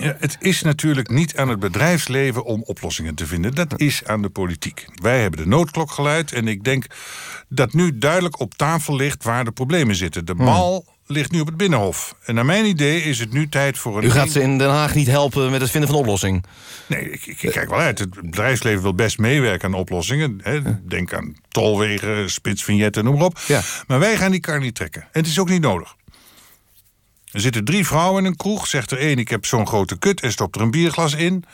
ja, 0.00 0.16
het 0.18 0.36
is 0.40 0.62
natuurlijk 0.62 1.10
niet 1.10 1.36
aan 1.36 1.48
het 1.48 1.58
bedrijfsleven 1.60 2.44
om 2.44 2.62
oplossingen 2.62 3.14
te 3.14 3.26
vinden. 3.26 3.54
Dat 3.54 3.80
is 3.80 4.04
aan 4.04 4.22
de 4.22 4.28
politiek. 4.28 4.84
Wij 4.94 5.20
hebben 5.20 5.40
de 5.40 5.46
noodklok 5.46 5.90
geluid 5.90 6.32
en 6.32 6.48
ik 6.48 6.64
denk 6.64 6.84
dat 7.48 7.72
nu 7.72 7.98
duidelijk 7.98 8.40
op 8.40 8.54
tafel 8.54 8.96
ligt 8.96 9.24
waar 9.24 9.44
de 9.44 9.52
problemen 9.52 9.94
zitten. 9.94 10.22
Hmm. 10.26 10.36
De 10.36 10.44
bal 10.44 10.84
ligt 11.10 11.30
nu 11.30 11.40
op 11.40 11.46
het 11.46 11.56
Binnenhof. 11.56 12.14
En 12.24 12.34
naar 12.34 12.44
mijn 12.44 12.64
idee 12.64 13.02
is 13.02 13.18
het 13.18 13.32
nu 13.32 13.48
tijd 13.48 13.78
voor 13.78 13.98
een... 13.98 14.04
U 14.04 14.10
gaat 14.10 14.30
ze 14.30 14.42
in 14.42 14.58
Den 14.58 14.70
Haag 14.70 14.94
niet 14.94 15.06
helpen 15.06 15.50
met 15.50 15.60
het 15.60 15.70
vinden 15.70 15.88
van 15.88 15.98
een 15.98 16.04
oplossing. 16.04 16.44
Nee, 16.86 17.10
ik, 17.10 17.26
ik, 17.26 17.42
ik 17.42 17.52
kijk 17.52 17.68
wel 17.68 17.78
uit. 17.78 17.98
Het 17.98 18.20
bedrijfsleven 18.20 18.82
wil 18.82 18.94
best 18.94 19.18
meewerken 19.18 19.68
aan 19.68 19.80
oplossingen. 19.80 20.40
Hè. 20.42 20.60
Denk 20.88 21.12
aan 21.14 21.36
tolwegen, 21.48 22.30
spitsvignetten, 22.30 23.04
noem 23.04 23.14
maar 23.14 23.24
op. 23.24 23.38
Ja. 23.46 23.60
Maar 23.86 23.98
wij 23.98 24.16
gaan 24.16 24.30
die 24.30 24.40
kar 24.40 24.60
niet 24.60 24.74
trekken. 24.74 25.02
En 25.02 25.20
het 25.20 25.26
is 25.26 25.38
ook 25.38 25.48
niet 25.48 25.62
nodig. 25.62 25.96
Er 27.32 27.40
zitten 27.40 27.64
drie 27.64 27.86
vrouwen 27.86 28.24
in 28.24 28.30
een 28.30 28.36
kroeg. 28.36 28.66
Zegt 28.66 28.90
er 28.90 28.98
één, 28.98 29.18
ik 29.18 29.28
heb 29.28 29.46
zo'n 29.46 29.66
grote 29.66 29.98
kut 29.98 30.20
en 30.20 30.32
stopt 30.32 30.56
er 30.56 30.62
een 30.62 30.70
bierglas 30.70 31.14
in. 31.14 31.44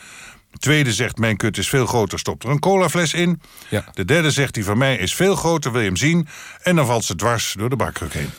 De 0.51 0.59
tweede 0.59 0.93
zegt, 0.93 1.19
mijn 1.19 1.37
kut 1.37 1.59
is 1.59 1.69
veel 1.69 1.87
groter, 1.87 2.19
stopt 2.19 2.45
er 2.45 2.51
een 2.51 2.59
colafles 2.59 3.15
in. 3.15 3.41
Ja. 3.69 3.85
De 3.93 4.05
derde 4.05 4.31
zegt, 4.31 4.55
die 4.55 4.65
van 4.65 4.79
mij 4.79 4.97
is 4.97 5.15
veel 5.15 5.37
groter, 5.37 5.73
wil 5.73 5.81
je 5.81 5.87
hem 5.87 5.97
zien? 5.97 6.29
En 6.63 6.77
dan 6.77 6.87
valt 6.87 7.05
ze 7.05 7.15
dwars 7.15 7.55
door 7.59 7.69
de 7.69 7.77
bakkruk 7.77 8.13
heen. 8.13 8.31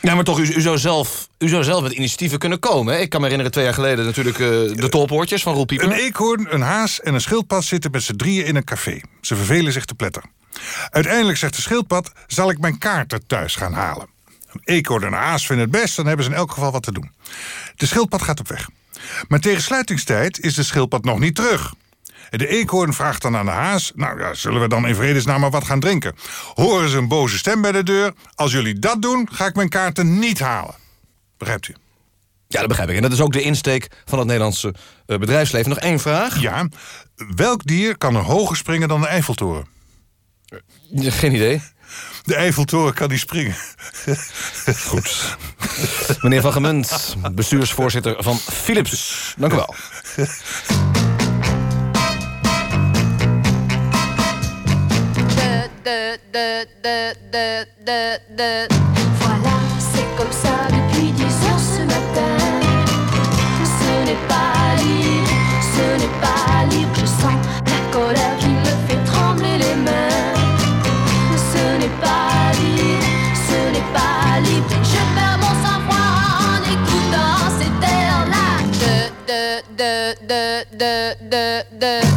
Ja, 0.00 0.14
maar 0.14 0.24
toch, 0.24 0.38
u, 0.38 0.60
zou 0.60 0.78
zelf, 0.78 1.28
u 1.38 1.48
zou 1.48 1.64
zelf 1.64 1.82
met 1.82 1.92
initiatieven 1.92 2.38
kunnen 2.38 2.58
komen. 2.58 2.94
Hè? 2.94 3.00
Ik 3.00 3.08
kan 3.08 3.20
me 3.20 3.26
herinneren, 3.26 3.52
twee 3.52 3.64
jaar 3.64 3.74
geleden 3.74 4.04
natuurlijk 4.04 4.38
eh, 4.38 4.46
de 4.48 4.88
tolpoortjes 4.88 5.42
van 5.42 5.54
Roel 5.54 5.64
Pieper. 5.64 5.86
Een 5.86 5.92
eekhoorn, 5.92 6.54
een 6.54 6.60
haas 6.60 7.00
en 7.00 7.14
een 7.14 7.20
schildpad 7.20 7.64
zitten 7.64 7.90
met 7.90 8.02
z'n 8.02 8.16
drieën 8.16 8.46
in 8.46 8.56
een 8.56 8.64
café. 8.64 9.00
Ze 9.20 9.36
vervelen 9.36 9.72
zich 9.72 9.84
te 9.84 9.94
pletter. 9.94 10.22
Uiteindelijk 10.90 11.38
zegt 11.38 11.56
de 11.56 11.62
schildpad, 11.62 12.12
zal 12.26 12.50
ik 12.50 12.58
mijn 12.58 12.78
kaarten 12.78 13.26
thuis 13.26 13.54
gaan 13.54 13.72
halen? 13.72 14.06
Een 14.52 14.60
eekhoorn 14.64 15.02
en 15.02 15.08
een 15.08 15.18
haas 15.18 15.46
vinden 15.46 15.70
het 15.70 15.80
best, 15.80 15.96
dan 15.96 16.06
hebben 16.06 16.24
ze 16.24 16.30
in 16.30 16.36
elk 16.36 16.52
geval 16.52 16.72
wat 16.72 16.82
te 16.82 16.92
doen. 16.92 17.10
De 17.76 17.86
schildpad 17.86 18.22
gaat 18.22 18.40
op 18.40 18.48
weg. 18.48 18.68
Maar 19.28 19.40
tegen 19.40 19.62
sluitingstijd 19.62 20.40
is 20.40 20.54
de 20.54 20.62
schildpad 20.62 21.04
nog 21.04 21.18
niet 21.18 21.34
terug. 21.34 21.74
De 22.30 22.48
eekhoorn 22.48 22.92
vraagt 22.92 23.22
dan 23.22 23.36
aan 23.36 23.44
de 23.44 23.50
haas... 23.50 23.92
nou 23.94 24.20
ja, 24.20 24.34
zullen 24.34 24.60
we 24.60 24.68
dan 24.68 24.86
in 24.86 24.94
vredesnaam 24.94 25.40
maar 25.40 25.50
wat 25.50 25.64
gaan 25.64 25.80
drinken? 25.80 26.14
Horen 26.54 26.88
ze 26.88 26.96
een 26.96 27.08
boze 27.08 27.38
stem 27.38 27.60
bij 27.62 27.72
de 27.72 27.82
deur? 27.82 28.12
Als 28.34 28.52
jullie 28.52 28.78
dat 28.78 29.02
doen, 29.02 29.28
ga 29.32 29.46
ik 29.46 29.54
mijn 29.54 29.68
kaarten 29.68 30.18
niet 30.18 30.38
halen. 30.38 30.74
Begrijpt 31.38 31.68
u? 31.68 31.74
Ja, 32.48 32.58
dat 32.58 32.68
begrijp 32.68 32.88
ik. 32.88 32.96
En 32.96 33.02
dat 33.02 33.12
is 33.12 33.20
ook 33.20 33.32
de 33.32 33.42
insteek 33.42 33.88
van 34.04 34.18
het 34.18 34.26
Nederlandse 34.26 34.74
eh, 35.06 35.18
bedrijfsleven. 35.18 35.68
Nog 35.68 35.78
één 35.78 36.00
vraag? 36.00 36.40
Ja, 36.40 36.68
welk 37.34 37.64
dier 37.64 37.98
kan 37.98 38.16
er 38.16 38.22
hoger 38.22 38.56
springen 38.56 38.88
dan 38.88 39.00
de 39.00 39.06
Eiffeltoren? 39.06 39.66
Ja, 40.90 41.10
Geen 41.10 41.34
idee. 41.34 41.62
De 42.22 42.34
Eiffeltoren 42.34 42.94
kan 42.94 43.08
niet 43.08 43.20
springen. 43.20 43.56
Goed. 44.86 45.36
Meneer 46.20 46.40
Van 46.40 46.52
Gemunt, 46.52 47.16
bestuursvoorzitter 47.32 48.22
van 48.22 48.38
Philips. 48.38 49.34
Dank 49.36 49.52
u 49.52 49.56
wel. 49.56 49.74
De, 56.32 56.64
de, 56.84 57.64
de, 57.84 58.00
de. 58.36 58.74
Voilà, 59.20 59.56
c'est 59.78 60.06
comme 60.16 60.32
ça 60.32 60.54
depuis 60.68 61.10
10 61.12 61.22
heures 61.22 61.58
ce 61.58 61.82
matin. 61.82 62.36
Ce 63.64 63.90
n'est 64.06 64.22
pas 64.28 64.74
libre, 64.82 65.30
ce 65.74 65.84
n'est 66.00 66.16
pas 66.20 66.64
libre. 66.70 66.92
Je 67.00 67.06
sens 67.06 67.38
la 67.66 67.80
colère 67.92 68.36
qui 68.38 68.48
me 68.48 68.72
fait 68.86 69.02
trembler 69.04 69.58
les 69.58 69.74
mains. 69.76 70.34
Ce 71.52 71.64
n'est 71.80 71.96
pas 72.00 72.52
libre, 72.60 73.06
ce 73.48 73.58
n'est 73.72 73.88
pas 73.92 74.40
libre. 74.40 74.68
Je 74.82 75.02
perds 75.14 75.38
mon 75.42 75.54
sang-froid 75.62 76.12
en 76.50 76.58
écoutant 76.74 77.38
cet 77.58 77.78
air-là. 77.90 78.48
De, 78.82 78.94
de, 79.28 79.92
de, 80.30 80.64
de, 80.78 80.92
de, 81.30 81.44
de, 81.80 82.15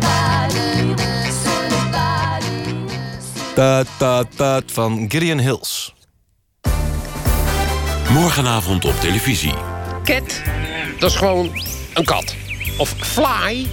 pas 0.00 0.44
libre. 0.78 1.14
Ta 3.54 3.84
ta 3.98 4.24
ta 4.36 4.60
van 4.72 5.04
Gideon 5.08 5.38
Hills. 5.38 5.94
Morgenavond 8.12 8.84
op 8.84 9.00
televisie. 9.00 9.77
Cat, 10.08 10.42
dat 10.98 11.10
is 11.10 11.16
gewoon 11.16 11.50
een 11.94 12.04
kat. 12.04 12.34
Of 12.76 12.94
fly, 12.98 13.66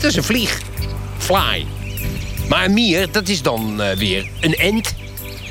dat 0.00 0.10
is 0.10 0.16
een 0.16 0.22
vlieg. 0.22 0.60
Fly. 1.18 1.66
Maar 2.48 2.64
een 2.64 2.72
mier, 2.72 3.12
dat 3.12 3.28
is 3.28 3.42
dan 3.42 3.82
eh, 3.82 3.96
weer 3.96 4.28
een 4.40 4.54
ent 4.56 4.94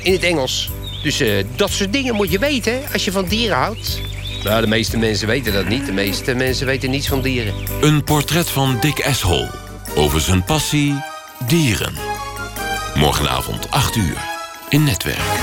in 0.02 0.12
het 0.12 0.22
Engels. 0.22 0.70
Dus 1.02 1.20
eh, 1.20 1.44
dat 1.56 1.70
soort 1.70 1.92
dingen 1.92 2.14
moet 2.14 2.30
je 2.30 2.38
weten 2.38 2.82
als 2.92 3.04
je 3.04 3.12
van 3.12 3.24
dieren 3.24 3.56
houdt. 3.56 4.00
Nou, 4.42 4.60
de 4.60 4.66
meeste 4.66 4.96
mensen 4.96 5.26
weten 5.26 5.52
dat 5.52 5.68
niet. 5.68 5.86
De 5.86 5.92
meeste 5.92 6.34
mensen 6.34 6.66
weten 6.66 6.90
niets 6.90 7.08
van 7.08 7.20
dieren. 7.20 7.54
Een 7.80 8.04
portret 8.04 8.50
van 8.50 8.78
Dick 8.80 9.06
Ashol 9.06 9.46
over 9.94 10.20
zijn 10.20 10.44
passie 10.44 10.94
dieren. 11.46 11.94
Morgenavond 12.94 13.70
8 13.70 13.96
uur 13.96 14.16
in 14.68 14.84
Netwerk. 14.84 15.39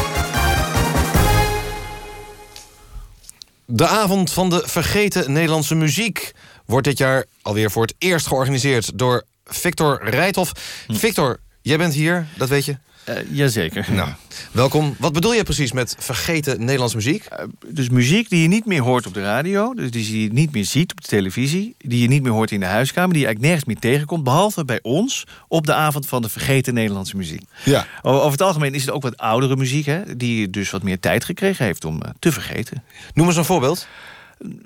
De 3.77 3.87
avond 3.87 4.31
van 4.31 4.49
de 4.49 4.63
vergeten 4.65 5.31
Nederlandse 5.31 5.75
muziek 5.75 6.31
wordt 6.65 6.87
dit 6.87 6.97
jaar 6.97 7.25
alweer 7.41 7.71
voor 7.71 7.81
het 7.81 7.95
eerst 7.97 8.27
georganiseerd 8.27 8.97
door 8.97 9.23
Victor 9.45 10.09
Rijthof. 10.09 10.51
Victor, 10.87 11.39
jij 11.61 11.77
bent 11.77 11.93
hier, 11.93 12.27
dat 12.37 12.49
weet 12.49 12.65
je. 12.65 12.77
Eh, 13.07 13.15
jazeker. 13.31 13.87
Nou, 13.91 14.09
welkom. 14.51 14.95
Wat 14.99 15.13
bedoel 15.13 15.33
je 15.33 15.43
precies 15.43 15.71
met 15.71 15.95
vergeten 15.99 16.59
Nederlandse 16.59 16.95
muziek? 16.95 17.27
Dus 17.67 17.89
muziek 17.89 18.29
die 18.29 18.41
je 18.41 18.47
niet 18.47 18.65
meer 18.65 18.81
hoort 18.81 19.05
op 19.05 19.13
de 19.13 19.21
radio, 19.21 19.73
dus 19.73 19.91
die 19.91 20.21
je 20.21 20.33
niet 20.33 20.51
meer 20.51 20.65
ziet 20.65 20.91
op 20.91 21.01
de 21.01 21.07
televisie, 21.07 21.75
die 21.77 22.01
je 22.01 22.07
niet 22.07 22.23
meer 22.23 22.31
hoort 22.31 22.51
in 22.51 22.59
de 22.59 22.65
huiskamer, 22.65 23.13
die 23.13 23.19
je 23.19 23.25
eigenlijk 23.25 23.55
nergens 23.55 23.81
meer 23.81 23.91
tegenkomt, 23.91 24.23
behalve 24.23 24.65
bij 24.65 24.79
ons 24.81 25.23
op 25.47 25.65
de 25.65 25.73
avond 25.73 26.07
van 26.07 26.21
de 26.21 26.29
vergeten 26.29 26.73
Nederlandse 26.73 27.17
muziek. 27.17 27.41
Ja. 27.63 27.87
Over 28.01 28.31
het 28.31 28.41
algemeen 28.41 28.73
is 28.73 28.81
het 28.81 28.91
ook 28.91 29.01
wat 29.01 29.17
oudere 29.17 29.55
muziek, 29.55 29.85
hè, 29.85 30.17
die 30.17 30.49
dus 30.49 30.69
wat 30.69 30.83
meer 30.83 30.99
tijd 30.99 31.25
gekregen 31.25 31.65
heeft 31.65 31.85
om 31.85 32.01
eh, 32.01 32.11
te 32.19 32.31
vergeten. 32.31 32.83
Noem 33.13 33.27
eens 33.27 33.35
een 33.35 33.45
voorbeeld. 33.45 33.87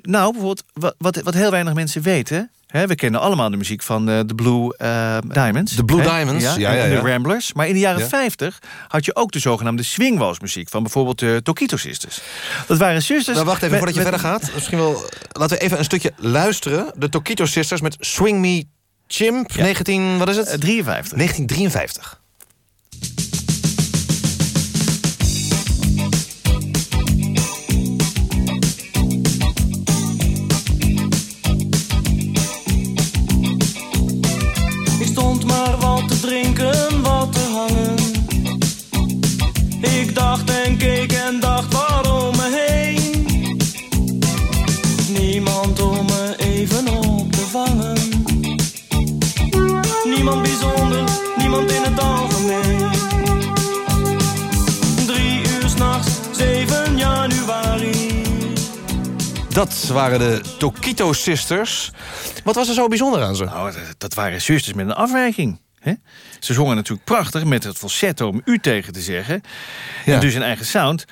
Nou, 0.02 0.32
bijvoorbeeld, 0.32 0.64
wat, 0.74 0.96
wat, 0.98 1.16
wat 1.22 1.34
heel 1.34 1.52
weinig 1.52 1.74
mensen 1.74 2.02
weten. 2.02 2.52
Hè, 2.68 2.88
we 2.88 2.96
kennen 2.96 3.20
allemaal 3.20 3.50
de 3.50 3.58
muziek 3.58 3.82
van 3.82 4.10
eh, 4.10 4.20
de 4.26 4.36
Blue 4.36 4.78
eh, 4.78 5.18
Diamonds. 5.28 5.76
De 5.76 5.86
Blue 5.86 6.02
hè? 6.02 6.10
Diamonds, 6.10 6.44
ja, 6.44 6.56
ja, 6.58 6.76
en 6.76 6.90
ja. 6.92 7.02
de 7.02 7.10
Ramblers. 7.10 7.54
Maar 7.54 7.68
in 7.68 7.74
de 7.74 7.80
jaren 7.80 8.00
Ja. 8.00 8.08
50 8.08 8.60
had 8.88 9.06
je 9.06 9.16
ook 9.16 9.32
de 9.32 9.40
zogenaamde 9.40 9.84
swingwalsmuziek... 9.84 10.70
van 10.70 10.84
bijvoorbeeld 10.84 11.20
de 11.20 11.40
Tokito 11.44 11.78
Sisters. 11.78 12.22
Dat 12.68 12.78
waren 12.78 13.02
zusters... 13.02 13.36
Nou, 13.36 13.48
wacht 13.50 13.62
even, 13.64 13.70
met- 13.70 13.78
voordat 13.78 13.96
je 14.06 14.12
met- 14.12 14.20
verder 14.20 14.40
gaat. 14.48 14.54
Misschien 14.54 14.78
wel, 14.78 15.10
laten 15.32 15.58
we 15.58 15.64
even 15.64 15.78
een 15.78 15.84
stukje 15.84 16.12
luisteren. 16.18 16.92
De 16.96 17.10
Tokito 17.10 17.46
Sisters 17.46 17.82
met 17.82 17.96
Swing 18.00 18.40
Me 18.40 18.66
Chimp, 19.08 19.56
19, 19.56 20.18
wat 20.18 20.30
is 20.30 20.36
het? 20.38 20.48
Eh, 20.48 20.58
53. 20.60 21.18
1953. 21.18 22.21
Dacht 40.46 40.66
en 40.66 40.78
keek 40.78 41.12
en 41.12 41.40
dacht 41.40 41.74
waarom 41.74 42.36
me 42.36 42.66
heen. 42.66 43.58
Niemand 45.20 45.80
om 45.82 46.06
me 46.06 46.36
even 46.38 46.88
op 46.88 47.32
te 47.32 47.40
vangen. 47.40 47.98
Niemand 50.16 50.42
bijzonder, 50.42 51.04
niemand 51.38 51.72
in 51.72 51.82
het 51.82 52.00
algemeen. 52.00 52.90
Drie 55.06 55.40
uur 55.40 55.70
s'nachts, 55.70 56.12
7 56.32 56.98
januari. 56.98 58.24
Dat 59.50 59.88
waren 59.94 60.20
de 60.20 60.42
Tokito 60.58 61.14
Sisters. 61.14 61.92
Wat 62.44 62.56
was 62.56 62.68
er 62.68 62.74
zo 62.74 62.88
bijzonder 62.88 63.24
aan 63.24 63.36
ze? 63.36 63.44
Nou, 63.44 63.74
dat- 63.98 64.14
waren 64.14 64.42
zusters 64.42 64.76
met 64.76 64.86
een 64.86 64.94
afwijking. 64.94 65.60
Ze 66.40 66.54
zongen 66.54 66.76
natuurlijk 66.76 67.06
prachtig 67.06 67.44
met 67.44 67.64
het 67.64 67.78
falsetto 67.78 68.28
om 68.28 68.42
u 68.46 68.60
tegen 68.60 68.94
te 68.94 69.02
zeggen. 69.02 69.42
Ja. 70.06 70.14
En 70.14 70.20
dus 70.20 70.34
een 70.34 70.42
eigen 70.44 70.66
sound. 70.66 71.06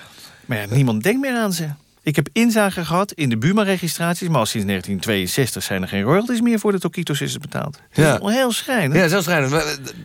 Maar 0.46 0.58
ja, 0.58 0.66
niemand 0.70 1.04
denkt 1.04 1.22
meer 1.22 1.36
aan 1.36 1.54
ze. 1.54 1.68
Ik 2.04 2.16
heb 2.16 2.28
inzage 2.34 2.86
gehad 2.86 3.12
in 3.12 3.30
de 3.30 3.38
Buma-registraties... 3.38 4.28
maar 4.28 4.40
al 4.40 4.46
sinds 4.46 4.68
1962 4.68 5.64
zijn 5.64 5.82
er 5.82 5.88
geen 5.88 6.02
royalties 6.02 6.42
meer... 6.42 6.60
voor 6.60 6.72
de 6.72 6.80
Tokito 6.80 7.14
Sisters 7.14 7.42
betaald. 7.42 7.80
Ja. 7.92 8.18
Wel 8.20 8.30
heel 8.30 8.52
schrijnend. 8.52 8.96
Ja, 8.96 9.08
zelfs 9.08 9.26
schrijnend. 9.26 9.54
Eh, 9.54 9.60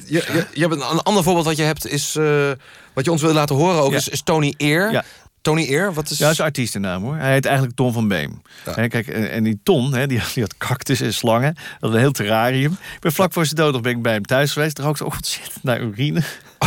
Je, 0.06 0.24
je, 0.32 0.46
je 0.52 0.60
hebt 0.60 0.72
een, 0.74 0.82
ander 0.82 1.22
voorbeeld 1.22 1.46
wat 1.46 1.56
je 1.56 1.62
hebt 1.62 1.86
is... 1.86 2.16
eh, 2.16 2.50
wat 2.92 3.04
je 3.04 3.10
ons 3.10 3.22
wil 3.22 3.32
laten 3.32 3.56
horen 3.56 3.82
ook, 3.82 3.90
Ja. 3.90 3.96
is, 3.96 4.08
is 4.08 4.22
Tony 4.22 4.54
Eer. 4.56 4.92
Ja. 4.92 5.04
Tony 5.44 5.66
Eer, 5.68 5.92
wat 5.94 6.10
is... 6.10 6.18
Ja, 6.18 6.24
dat 6.24 6.32
is 6.32 6.40
artiestennaam 6.40 7.02
hoor. 7.02 7.16
Hij 7.16 7.32
heet 7.32 7.44
eigenlijk 7.44 7.76
Ton 7.76 7.92
van 7.92 8.08
Beem. 8.08 8.42
Kijk, 8.74 8.94
en, 8.94 9.30
en 9.30 9.44
die 9.44 9.58
Ton, 9.62 9.94
hè, 9.94 10.06
die, 10.06 10.20
die 10.34 10.42
had 10.42 10.56
cactus 10.56 11.00
en 11.00 11.14
slangen. 11.14 11.56
Dat 11.80 11.92
een 11.92 11.98
heel 11.98 12.12
terrarium. 12.12 12.72
Ik 12.72 13.00
ben 13.00 13.12
vlak 13.12 13.32
voor 13.32 13.44
zijn 13.44 13.56
dood 13.56 13.72
nog 13.72 13.80
ben 13.80 13.92
ik 13.96 14.02
bij 14.02 14.12
hem 14.12 14.22
thuis 14.24 14.52
geweest. 14.52 14.76
Daar 14.76 14.86
rook 14.86 14.96
ze 14.96 15.04
ook 15.04 15.14
ontzettend 15.14 15.62
naar 15.64 15.80
urine. 15.80 16.22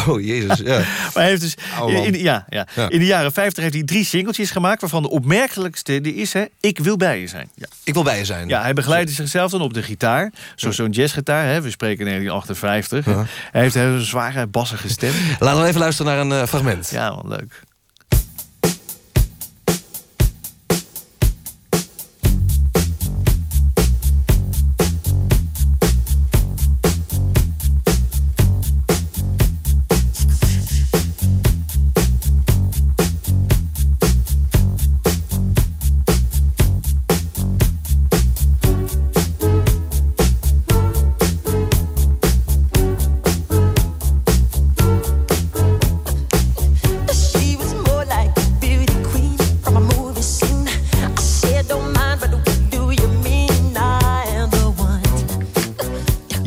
Oh, 0.08 0.22
jezus, 0.26 0.58
ja. 0.58 0.78
Maar 1.04 1.12
hij 1.13 1.28
heeft 1.28 1.42
dus 1.42 1.56
man. 1.80 1.90
in, 1.90 2.13
in- 2.13 2.22
ja, 2.22 2.46
ja. 2.50 2.68
Ja. 2.76 2.90
in 2.90 3.00
de 3.00 3.06
jaren 3.06 3.32
50 3.32 3.63
heeft 3.63 3.76
hij 3.76 3.84
drie 3.84 4.06
singeltjes 4.06 4.52
gemaakt... 4.52 4.82
waarvan 4.82 5.02
de 5.02 5.10
opmerkelijkste 5.10 6.02
die 6.02 6.16
is, 6.16 6.34
hè, 6.34 6.46
Ik 6.60 6.80
wil 6.80 6.98
bij 6.98 7.20
je 7.20 7.28
zijn. 7.28 7.50
Ja. 7.56 7.68
Ik 7.84 7.94
wil 7.94 8.04
bij 8.04 8.18
je 8.18 8.26
zijn. 8.26 8.48
Ja, 8.48 8.62
hij 8.62 8.74
begeleidde 8.74 9.13
zichzelf 9.13 9.52
dan 9.52 9.62
op 9.62 9.74
de 9.74 9.84
gitaar. 9.84 10.32
Zo- 10.56 10.72
Zo'n 10.72 10.90
jazzgitaar, 10.90 11.46
hè. 11.46 11.62
we 11.62 11.70
spreken 11.70 12.06
1958. 12.06 13.06
Hij 13.52 13.62
heeft 13.62 13.76
een 13.76 14.02
zware, 14.02 14.48
bassige 14.48 14.90
stem. 14.90 15.13
Laten 15.40 15.62
we 15.62 15.68
even 15.68 15.80
luisteren 15.80 16.12
naar 16.16 16.26
een 16.26 16.42
eh, 16.42 16.48
fragment. 16.48 16.90
Ja, 16.90 17.16
wat 17.16 17.26
leuk. 17.40 17.63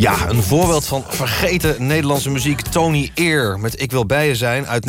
Ja, 0.00 0.28
een 0.28 0.42
voorbeeld 0.42 0.86
van 0.86 1.04
vergeten 1.08 1.86
Nederlandse 1.86 2.30
muziek. 2.30 2.60
Tony 2.60 3.10
Eer 3.14 3.58
met 3.58 3.80
Ik 3.80 3.90
wil 3.90 4.06
bij 4.06 4.26
je 4.26 4.34
zijn 4.34 4.66
uit 4.66 4.84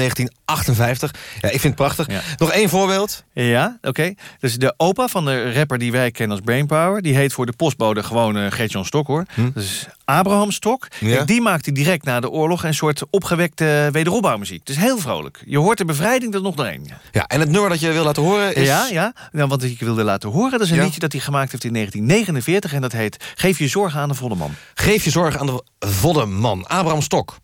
1958. 0.55 1.11
Ja, 1.41 1.47
ik 1.49 1.59
vind 1.59 1.63
het 1.63 1.75
prachtig. 1.75 2.07
Ja. 2.07 2.21
Nog 2.37 2.51
één 2.51 2.69
voorbeeld. 2.69 3.23
Ja, 3.33 3.77
oké. 3.81 4.13
Dus 4.39 4.55
de 4.57 4.73
opa 4.77 5.07
van 5.07 5.25
de 5.25 5.53
rapper 5.53 5.77
die 5.77 5.91
wij 5.91 6.11
kennen 6.11 6.37
als 6.37 6.45
Brainpower... 6.45 7.01
die 7.01 7.15
heet 7.15 7.33
voor 7.33 7.45
de 7.45 7.53
postbode 7.53 8.03
gewoon 8.03 8.37
eh 8.37 8.51
Gert-Jan 8.51 8.85
Stok, 8.85 9.07
hoor. 9.07 9.25
Dus 9.53 9.87
Abraham 10.05 10.51
Stok. 10.51 10.87
Ja. 10.99 11.15
Kijk, 11.15 11.27
die 11.27 11.41
maakte 11.41 11.71
direct 11.71 12.05
na 12.05 12.19
de 12.19 12.29
oorlog... 12.29 12.63
een 12.63 12.73
soort 12.73 13.01
opgewekte 13.09 13.89
wederopbouwmuziek. 13.91 14.65
Dus 14.65 14.75
heel 14.75 14.97
vrolijk. 14.97 15.43
Je 15.45 15.57
hoort 15.57 15.77
de 15.77 15.85
bevrijding 15.85 16.33
er 16.33 16.41
nog 16.41 16.55
doorheen. 16.55 16.85
Ja. 16.87 16.99
Ja, 17.11 17.27
en 17.27 17.39
het 17.39 17.49
nummer 17.49 17.69
dat 17.69 17.79
je 17.79 17.91
wil 17.91 18.03
laten 18.03 18.23
horen 18.23 18.55
is... 18.55 18.67
Ja, 18.67 18.87
ja. 18.91 19.13
Nou, 19.31 19.47
wat 19.47 19.63
ik 19.63 19.79
wilde 19.79 20.03
laten 20.03 20.29
horen, 20.29 20.51
dat 20.51 20.61
is 20.61 20.69
een 20.69 20.75
Ja. 20.75 20.83
liedje 20.83 20.99
dat 20.99 21.11
hij 21.11 21.21
gemaakt 21.21 21.51
heeft 21.51 21.63
in 21.63 21.73
1949. 21.73 22.73
En 22.73 22.81
dat 22.81 22.91
heet 22.91 23.17
Geef 23.35 23.59
je 23.59 23.67
zorgen 23.67 23.99
aan 23.99 24.09
de 24.09 24.15
volle 24.15 24.35
man. 24.35 24.51
Geef 24.73 25.03
je 25.03 25.09
zorg 25.09 25.37
aan 25.37 25.45
de 25.45 25.63
volle 25.79 26.25
man. 26.25 26.67
Abraham 26.67 27.01
Stok. 27.01 27.37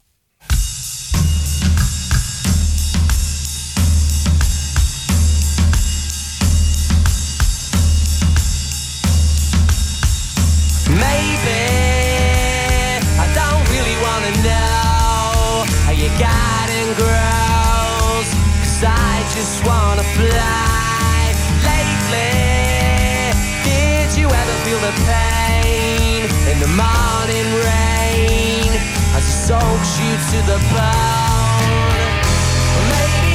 Garden 16.19 16.87
grows. 17.01 18.29
Cause 18.61 18.83
I 18.83 19.23
just 19.35 19.65
wanna 19.65 20.05
fly. 20.17 21.33
Lately, 21.69 23.31
Did 23.63 24.09
you 24.19 24.27
ever 24.27 24.55
feel 24.65 24.79
the 24.79 24.93
pain 25.05 26.21
in 26.51 26.57
the 26.59 26.71
morning 26.83 27.47
rain 27.69 28.71
as 29.17 29.23
it 29.31 29.37
soaks 29.47 29.91
you 30.01 30.11
to 30.31 30.39
the 30.51 30.59
bone. 30.73 32.07
Maybe 32.91 33.26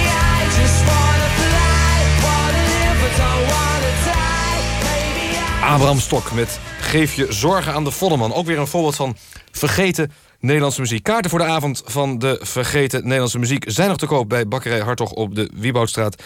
Abraham 5.62 5.98
Stok 5.98 6.32
met 6.32 6.60
Geef 6.80 7.14
je 7.14 7.26
zorgen 7.32 7.72
aan 7.72 7.84
de 7.84 7.90
Vodderman. 7.90 8.32
Ook 8.32 8.46
weer 8.46 8.58
een 8.58 8.66
voorbeeld 8.66 8.96
van 8.96 9.16
vergeten 9.50 10.12
Nederlandse 10.40 10.80
muziek. 10.80 11.02
Kaarten 11.02 11.30
voor 11.30 11.38
de 11.38 11.44
avond 11.44 11.82
van 11.84 12.18
de 12.18 12.38
vergeten 12.42 13.02
Nederlandse 13.02 13.38
muziek... 13.38 13.64
zijn 13.66 13.88
nog 13.88 13.98
te 13.98 14.06
koop 14.06 14.28
bij 14.28 14.48
Bakkerij 14.48 14.80
Hartog 14.80 15.10
op 15.10 15.34
de 15.34 15.50
Wieboudstraat. 15.54 16.22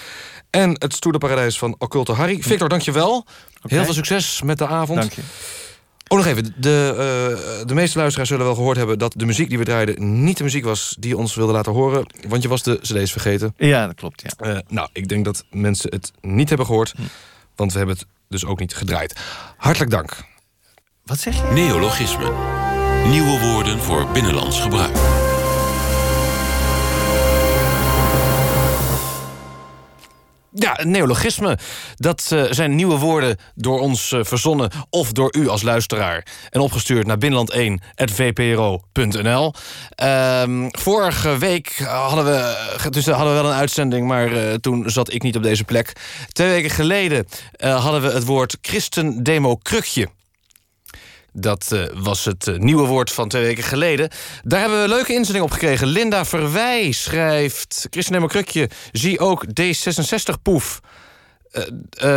En 0.50 0.70
het 0.78 0.94
stoerderparadijs 0.94 1.58
van 1.58 1.74
Occulte 1.78 2.12
Harry. 2.12 2.42
Victor, 2.42 2.68
dankjewel. 2.68 3.26
Heel 3.62 3.84
veel 3.84 3.94
succes 3.94 4.42
met 4.42 4.58
de 4.58 4.66
avond. 4.66 4.98
Dank 4.98 5.12
je. 5.12 5.22
Oh, 6.08 6.18
nog 6.18 6.26
even. 6.26 6.54
De, 6.56 6.90
eh, 6.90 7.66
de 7.66 7.74
meeste 7.74 7.98
luisteraars 7.98 8.28
zullen 8.28 8.46
wel 8.46 8.54
gehoord 8.54 8.76
hebben... 8.76 8.98
dat 8.98 9.14
de 9.16 9.26
muziek 9.26 9.48
die 9.48 9.58
we 9.58 9.64
draaiden 9.64 10.24
niet 10.24 10.36
de 10.36 10.44
muziek 10.44 10.64
was 10.64 10.96
die 10.98 11.16
ons 11.16 11.34
wilde 11.34 11.52
laten 11.52 11.72
horen. 11.72 12.06
Want 12.28 12.42
je 12.42 12.48
was 12.48 12.62
de 12.62 12.78
cd's 12.82 13.12
vergeten. 13.12 13.54
Ja, 13.56 13.86
dat 13.86 13.94
klopt, 13.94 14.22
ja. 14.22 14.46
Eh, 14.46 14.58
nou, 14.68 14.88
ik 14.92 15.08
denk 15.08 15.24
dat 15.24 15.44
mensen 15.50 15.90
het 15.90 16.12
niet 16.20 16.48
hebben 16.48 16.66
gehoord. 16.66 16.94
Want 17.56 17.72
we 17.72 17.78
hebben 17.78 17.96
het 17.96 18.06
dus 18.28 18.44
ook 18.44 18.58
niet 18.58 18.74
gedraaid. 18.74 19.20
Hartelijk 19.56 19.90
dank. 19.90 20.16
Wat 21.04 21.18
zeg 21.18 21.36
je? 21.36 21.52
Neologismen. 21.52 22.32
Nieuwe 23.08 23.40
woorden 23.40 23.78
voor 23.78 24.08
binnenlands 24.08 24.60
gebruik. 24.60 25.25
Ja, 30.58 30.78
neologisme. 30.82 31.58
Dat 31.96 32.28
eh, 32.32 32.44
zijn 32.50 32.74
nieuwe 32.74 32.98
woorden 32.98 33.36
door 33.54 33.80
ons 33.80 34.12
eh, 34.12 34.20
verzonnen 34.22 34.70
of 34.90 35.12
door 35.12 35.34
u 35.38 35.48
als 35.48 35.62
luisteraar. 35.62 36.26
En 36.50 36.60
opgestuurd 36.60 37.06
naar 37.06 37.18
binnenland1.vpro.nl. 37.18 39.54
Ehm, 39.94 40.68
vorige 40.70 41.38
week 41.38 41.78
hadden 41.78 42.24
we, 42.24 42.56
dus 42.90 43.06
hadden 43.06 43.34
we 43.34 43.40
wel 43.42 43.50
een 43.50 43.58
uitzending, 43.58 44.06
maar 44.06 44.32
eh, 44.32 44.54
toen 44.54 44.90
zat 44.90 45.12
ik 45.12 45.22
niet 45.22 45.36
op 45.36 45.42
deze 45.42 45.64
plek. 45.64 45.92
Twee 46.32 46.48
weken 46.48 46.70
geleden 46.70 47.26
eh, 47.52 47.82
hadden 47.82 48.02
we 48.02 48.10
het 48.10 48.24
woord 48.24 48.58
christendemo-krukje. 48.60 50.08
Dat 51.38 51.72
eh, 51.72 51.84
was 51.94 52.24
het 52.24 52.46
eh, 52.46 52.56
nieuwe 52.56 52.86
woord 52.86 53.12
van 53.12 53.28
twee 53.28 53.42
weken 53.42 53.64
geleden. 53.64 54.10
Daar 54.42 54.60
hebben 54.60 54.78
we 54.78 54.84
een 54.84 54.90
leuke 54.90 55.12
inzending 55.12 55.44
op 55.44 55.50
gekregen. 55.50 55.86
Linda 55.86 56.24
Verwij 56.24 56.92
schrijft... 56.92 57.86
Christen 57.90 58.28
Krukje, 58.28 58.70
zie 58.92 59.18
ook 59.18 59.44
D66-poef. 59.46 60.80
Eh, 61.50 61.66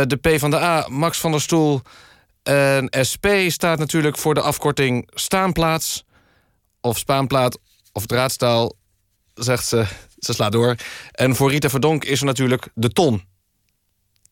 eh, 0.00 0.06
de 0.06 0.16
P 0.16 0.38
van 0.38 0.50
de 0.50 0.56
A, 0.56 0.86
Max 0.88 1.18
van 1.18 1.30
der 1.30 1.40
Stoel. 1.40 1.82
En 2.42 2.88
SP 3.10 3.26
staat 3.46 3.78
natuurlijk 3.78 4.18
voor 4.18 4.34
de 4.34 4.40
afkorting 4.40 5.10
staanplaats. 5.14 6.04
Of 6.80 6.98
spaanplaat 6.98 7.58
of 7.92 8.06
draadstaal, 8.06 8.72
zegt 9.34 9.66
ze. 9.66 9.86
Ze 10.18 10.32
slaat 10.32 10.52
door. 10.52 10.74
En 11.12 11.36
voor 11.36 11.50
Rita 11.50 11.68
Verdonk 11.68 12.04
is 12.04 12.20
er 12.20 12.26
natuurlijk 12.26 12.68
de 12.74 12.88
ton. 12.88 13.24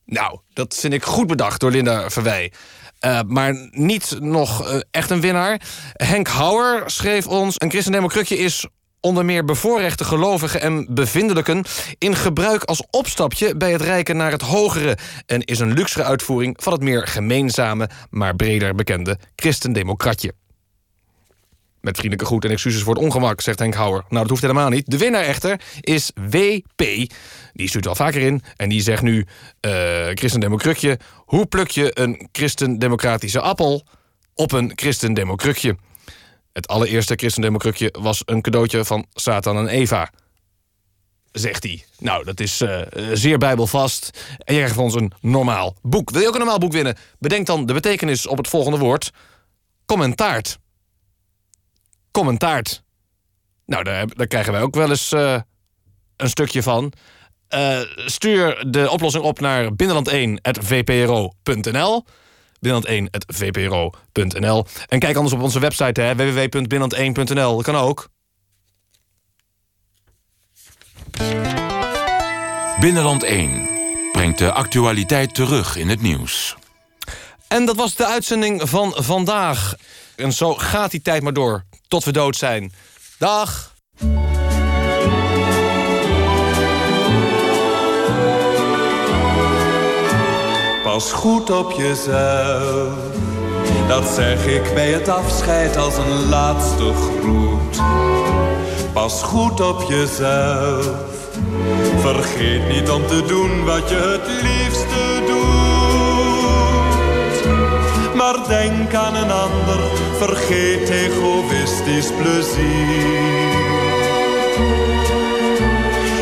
Nou, 0.05 0.38
dat 0.53 0.74
vind 0.74 0.92
ik 0.92 1.05
goed 1.05 1.27
bedacht 1.27 1.61
door 1.61 1.70
Linda 1.70 2.11
Verwij. 2.11 2.53
Eh, 2.98 3.20
maar 3.26 3.68
niet 3.70 4.16
nog 4.20 4.68
eh, 4.68 4.80
echt 4.90 5.11
een 5.11 5.20
winnaar. 5.20 5.61
Henk 5.92 6.28
Houwer 6.28 6.82
schreef 6.90 7.26
ons... 7.26 7.54
een 7.58 7.70
christendemocrukje 7.70 8.38
is 8.38 8.66
onder 9.00 9.24
meer 9.24 9.44
bevoorrechte 9.44 10.04
gelovigen 10.04 10.61
en 10.61 10.87
bevindelijken... 10.90 11.64
in 11.98 12.16
gebruik 12.16 12.62
als 12.62 12.82
opstapje 12.90 13.56
bij 13.56 13.72
het 13.72 13.80
rijken 13.80 14.16
naar 14.16 14.30
het 14.30 14.42
hogere... 14.42 14.96
en 15.26 15.44
is 15.44 15.58
een 15.58 15.72
luxere 15.72 16.04
uitvoering 16.04 16.56
van 16.62 16.72
het 16.72 16.82
meer 16.82 17.06
gemeenzame... 17.06 17.88
maar 18.11 18.37
breder 18.37 18.74
bekende 18.74 19.18
christendemocratje. 19.37 20.32
Met 21.81 21.97
vriendelijke 21.97 22.25
groet 22.25 22.45
en 22.45 22.51
excuses 22.51 22.83
voor 22.83 22.95
het 22.95 23.03
ongemak, 23.03 23.41
zegt 23.41 23.59
Henk 23.59 23.75
Houwer. 23.75 24.05
Nou, 24.09 24.21
dat 24.21 24.29
hoeft 24.29 24.43
helemaal 24.43 24.69
niet. 24.69 24.91
De 24.91 24.99
winnaar 24.99 25.25
echter 25.25 25.61
is 25.81 26.11
WP. 26.31 26.83
Die 27.53 27.69
stuurt 27.69 27.87
al 27.87 27.95
vaker 27.95 28.21
in 28.21 28.43
en 28.57 28.69
die 28.69 28.81
zegt 28.81 29.03
nu... 29.03 29.27
christendemocrukje, 30.14 30.99
hoe 31.17 31.47
pluk 31.47 31.71
je 31.71 31.99
een 31.99 32.29
christendemocratische 32.33 33.41
appel... 33.41 33.87
op 34.35 34.53
een 34.53 34.73
christendemocrukje? 34.75 35.77
Het 36.53 36.69
allereerste 36.69 37.14
christendemocrukje 37.14 37.95
was 37.99 38.23
een 38.25 38.41
cadeautje 38.41 38.85
van 38.85 39.07
Satan 39.12 39.57
en 39.57 39.69
Eva. 39.69 40.11
Zegt 41.33 41.62
hij. 41.62 41.85
Nou, 41.99 42.25
dat 42.25 42.41
is 42.41 42.61
eh, 42.61 42.81
zeer 43.12 43.38
bijbelvast. 43.38 44.11
En 44.38 44.55
je 44.55 44.61
krijgt 44.61 44.75
van 44.75 44.85
ons 44.85 44.95
een 44.95 45.12
normaal 45.21 45.77
boek. 45.83 46.11
Wil 46.11 46.21
je 46.21 46.27
ook 46.27 46.33
een 46.33 46.38
normaal 46.38 46.59
boek 46.59 46.73
winnen? 46.73 46.97
Bedenk 47.19 47.47
dan 47.47 47.67
de 47.67 47.73
betekenis 47.73 48.27
op 48.27 48.37
het 48.37 48.49
volgende 48.49 48.79
woord. 48.79 49.11
Commentaart 49.87 50.59
commentaart. 52.18 52.83
Nou, 53.66 53.85
daar, 53.85 54.07
daar 54.07 54.26
krijgen 54.26 54.52
wij 54.52 54.62
ook 54.62 54.74
wel 54.74 54.90
eens 54.90 55.12
eh, 55.12 55.40
een 56.16 56.28
stukje 56.28 56.62
van. 56.62 56.92
Eh, 57.48 57.81
stuur 57.96 58.70
de 58.70 58.90
oplossing 58.90 59.24
op 59.24 59.40
naar 59.40 59.68
binnenland1.vpro.nl. 59.83 62.04
Binnenland1.vpro.nl. 62.66 64.66
En 64.87 64.98
kijk 64.98 65.16
anders 65.16 65.35
op 65.35 65.42
onze 65.42 65.61
website 65.61 66.00
hè, 66.00 66.14
www.binnenland1.nl. 66.14 67.57
Dat 67.57 67.64
kan 67.64 67.76
ook. 67.76 68.09
Binnenland 72.81 73.22
1 73.22 73.68
brengt 74.12 74.38
de 74.38 74.52
actualiteit 74.52 75.35
terug 75.35 75.76
in 75.76 75.88
het 75.88 76.00
nieuws. 76.00 76.57
En 77.48 77.66
dat 77.66 77.76
was 77.76 77.94
de 77.94 78.07
uitzending 78.07 78.68
van 78.68 78.94
vandaag. 78.96 79.74
En 80.18 80.33
zo 80.33 80.54
gaat 80.54 80.90
die 80.90 81.02
tijd 81.02 81.22
maar 81.22 81.33
door. 81.33 81.64
Tot 81.88 82.04
we 82.04 82.12
dood 82.12 82.37
zijn. 82.37 82.72
Dag. 83.18 83.74
Pas 90.83 91.12
goed 91.12 91.50
op 91.50 91.72
jezelf. 91.72 92.94
Dat 93.88 94.09
zeg 94.09 94.46
ik 94.46 94.74
bij 94.74 94.92
het 94.92 95.09
afscheid 95.09 95.76
als 95.76 95.96
een 95.96 96.28
laatste 96.28 96.92
groet. 96.92 97.81
Pas 98.92 99.22
goed 99.22 99.61
op 99.61 99.83
jezelf. 99.88 100.90
Vergeet 102.00 102.68
niet 102.68 102.90
om 102.90 103.07
te 103.07 103.24
doen 103.26 103.64
wat 103.64 103.88
je 103.88 103.96
het 103.96 104.26
liefste 104.42 105.22
doet. 105.26 105.78
Maar 108.14 108.48
denk 108.48 108.94
aan 108.94 109.14
een 109.14 109.31
ander, 109.31 109.81
vergeet 110.18 110.88
egoïstisch 110.88 112.11
plezier. 112.22 113.57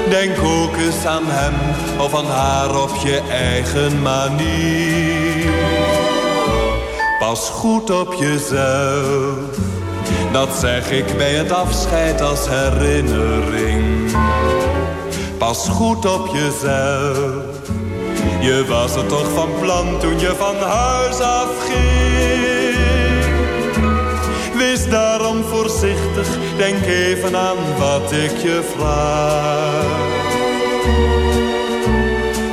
Denk 0.08 0.38
ook 0.44 0.76
eens 0.76 1.04
aan 1.06 1.26
hem 1.26 1.54
of 2.00 2.14
aan 2.14 2.26
haar 2.26 2.82
op 2.82 2.96
je 3.04 3.20
eigen 3.30 4.02
manier. 4.02 5.50
Pas 7.18 7.48
goed 7.48 7.90
op 7.90 8.14
jezelf, 8.14 9.36
dat 10.32 10.48
zeg 10.60 10.90
ik 10.90 11.16
bij 11.16 11.34
het 11.34 11.52
afscheid 11.52 12.20
als 12.20 12.48
herinnering. 12.48 14.10
Pas 15.38 15.68
goed 15.68 16.06
op 16.06 16.28
jezelf, 16.32 17.44
je 18.40 18.64
was 18.68 18.94
er 18.96 19.06
toch 19.06 19.30
van 19.34 19.48
plan 19.60 19.98
toen 19.98 20.18
je 20.18 20.34
van 20.38 20.56
huis 20.56 21.20
afging. 21.20 23.05
Wees 24.56 24.88
daarom 24.88 25.44
voorzichtig, 25.44 26.28
denk 26.56 26.84
even 26.84 27.36
aan 27.36 27.56
wat 27.78 28.12
ik 28.12 28.36
je 28.36 28.62
vraag. 28.76 29.84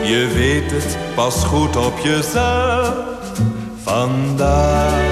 Je 0.04 0.32
weet 0.34 0.72
het, 0.72 0.98
pas 1.16 1.44
goed 1.44 1.76
op 1.76 2.00
jezelf 2.04 2.94
vandaag. 3.84 5.03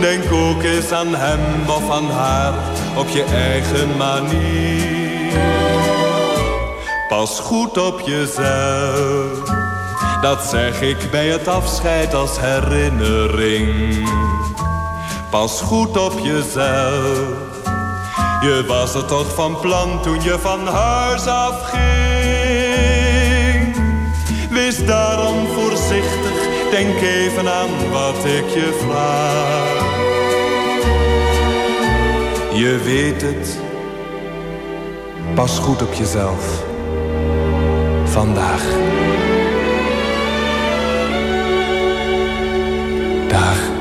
Denk 0.00 0.32
ook 0.32 0.62
eens 0.62 0.92
aan 0.92 1.14
hem 1.14 1.68
of 1.68 1.90
aan 1.90 2.10
haar 2.10 2.54
op 2.96 3.08
je 3.08 3.24
eigen 3.24 3.96
manier. 3.96 5.40
Pas 7.08 7.40
goed 7.40 7.78
op 7.78 8.00
jezelf, 8.00 9.28
Dat 10.20 10.42
zeg 10.42 10.80
ik 10.80 11.10
bij 11.10 11.28
het 11.28 11.48
afscheid 11.48 12.14
als 12.14 12.40
herinnering. 12.40 14.08
Pas 15.30 15.60
goed 15.60 15.96
op 15.96 16.18
jezelf. 16.18 17.62
Je 18.40 18.64
was 18.66 18.94
er 18.94 19.04
toch 19.04 19.34
van 19.34 19.60
plan 19.60 20.02
toen 20.02 20.22
je 20.22 20.38
van 20.38 20.66
huis 20.66 21.26
afging. 21.26 22.11
Is 24.68 24.84
daarom 24.84 25.46
voorzichtig, 25.46 26.48
denk 26.70 27.00
even 27.00 27.52
aan 27.52 27.90
wat 27.90 28.24
ik 28.24 28.48
je 28.48 28.78
vraag. 28.86 30.00
Je 32.54 32.80
weet 32.84 33.22
het, 33.22 33.58
pas 35.34 35.58
goed 35.58 35.82
op 35.82 35.92
jezelf. 35.92 36.64
Vandaag. 38.04 38.64
Dag. 43.28 43.71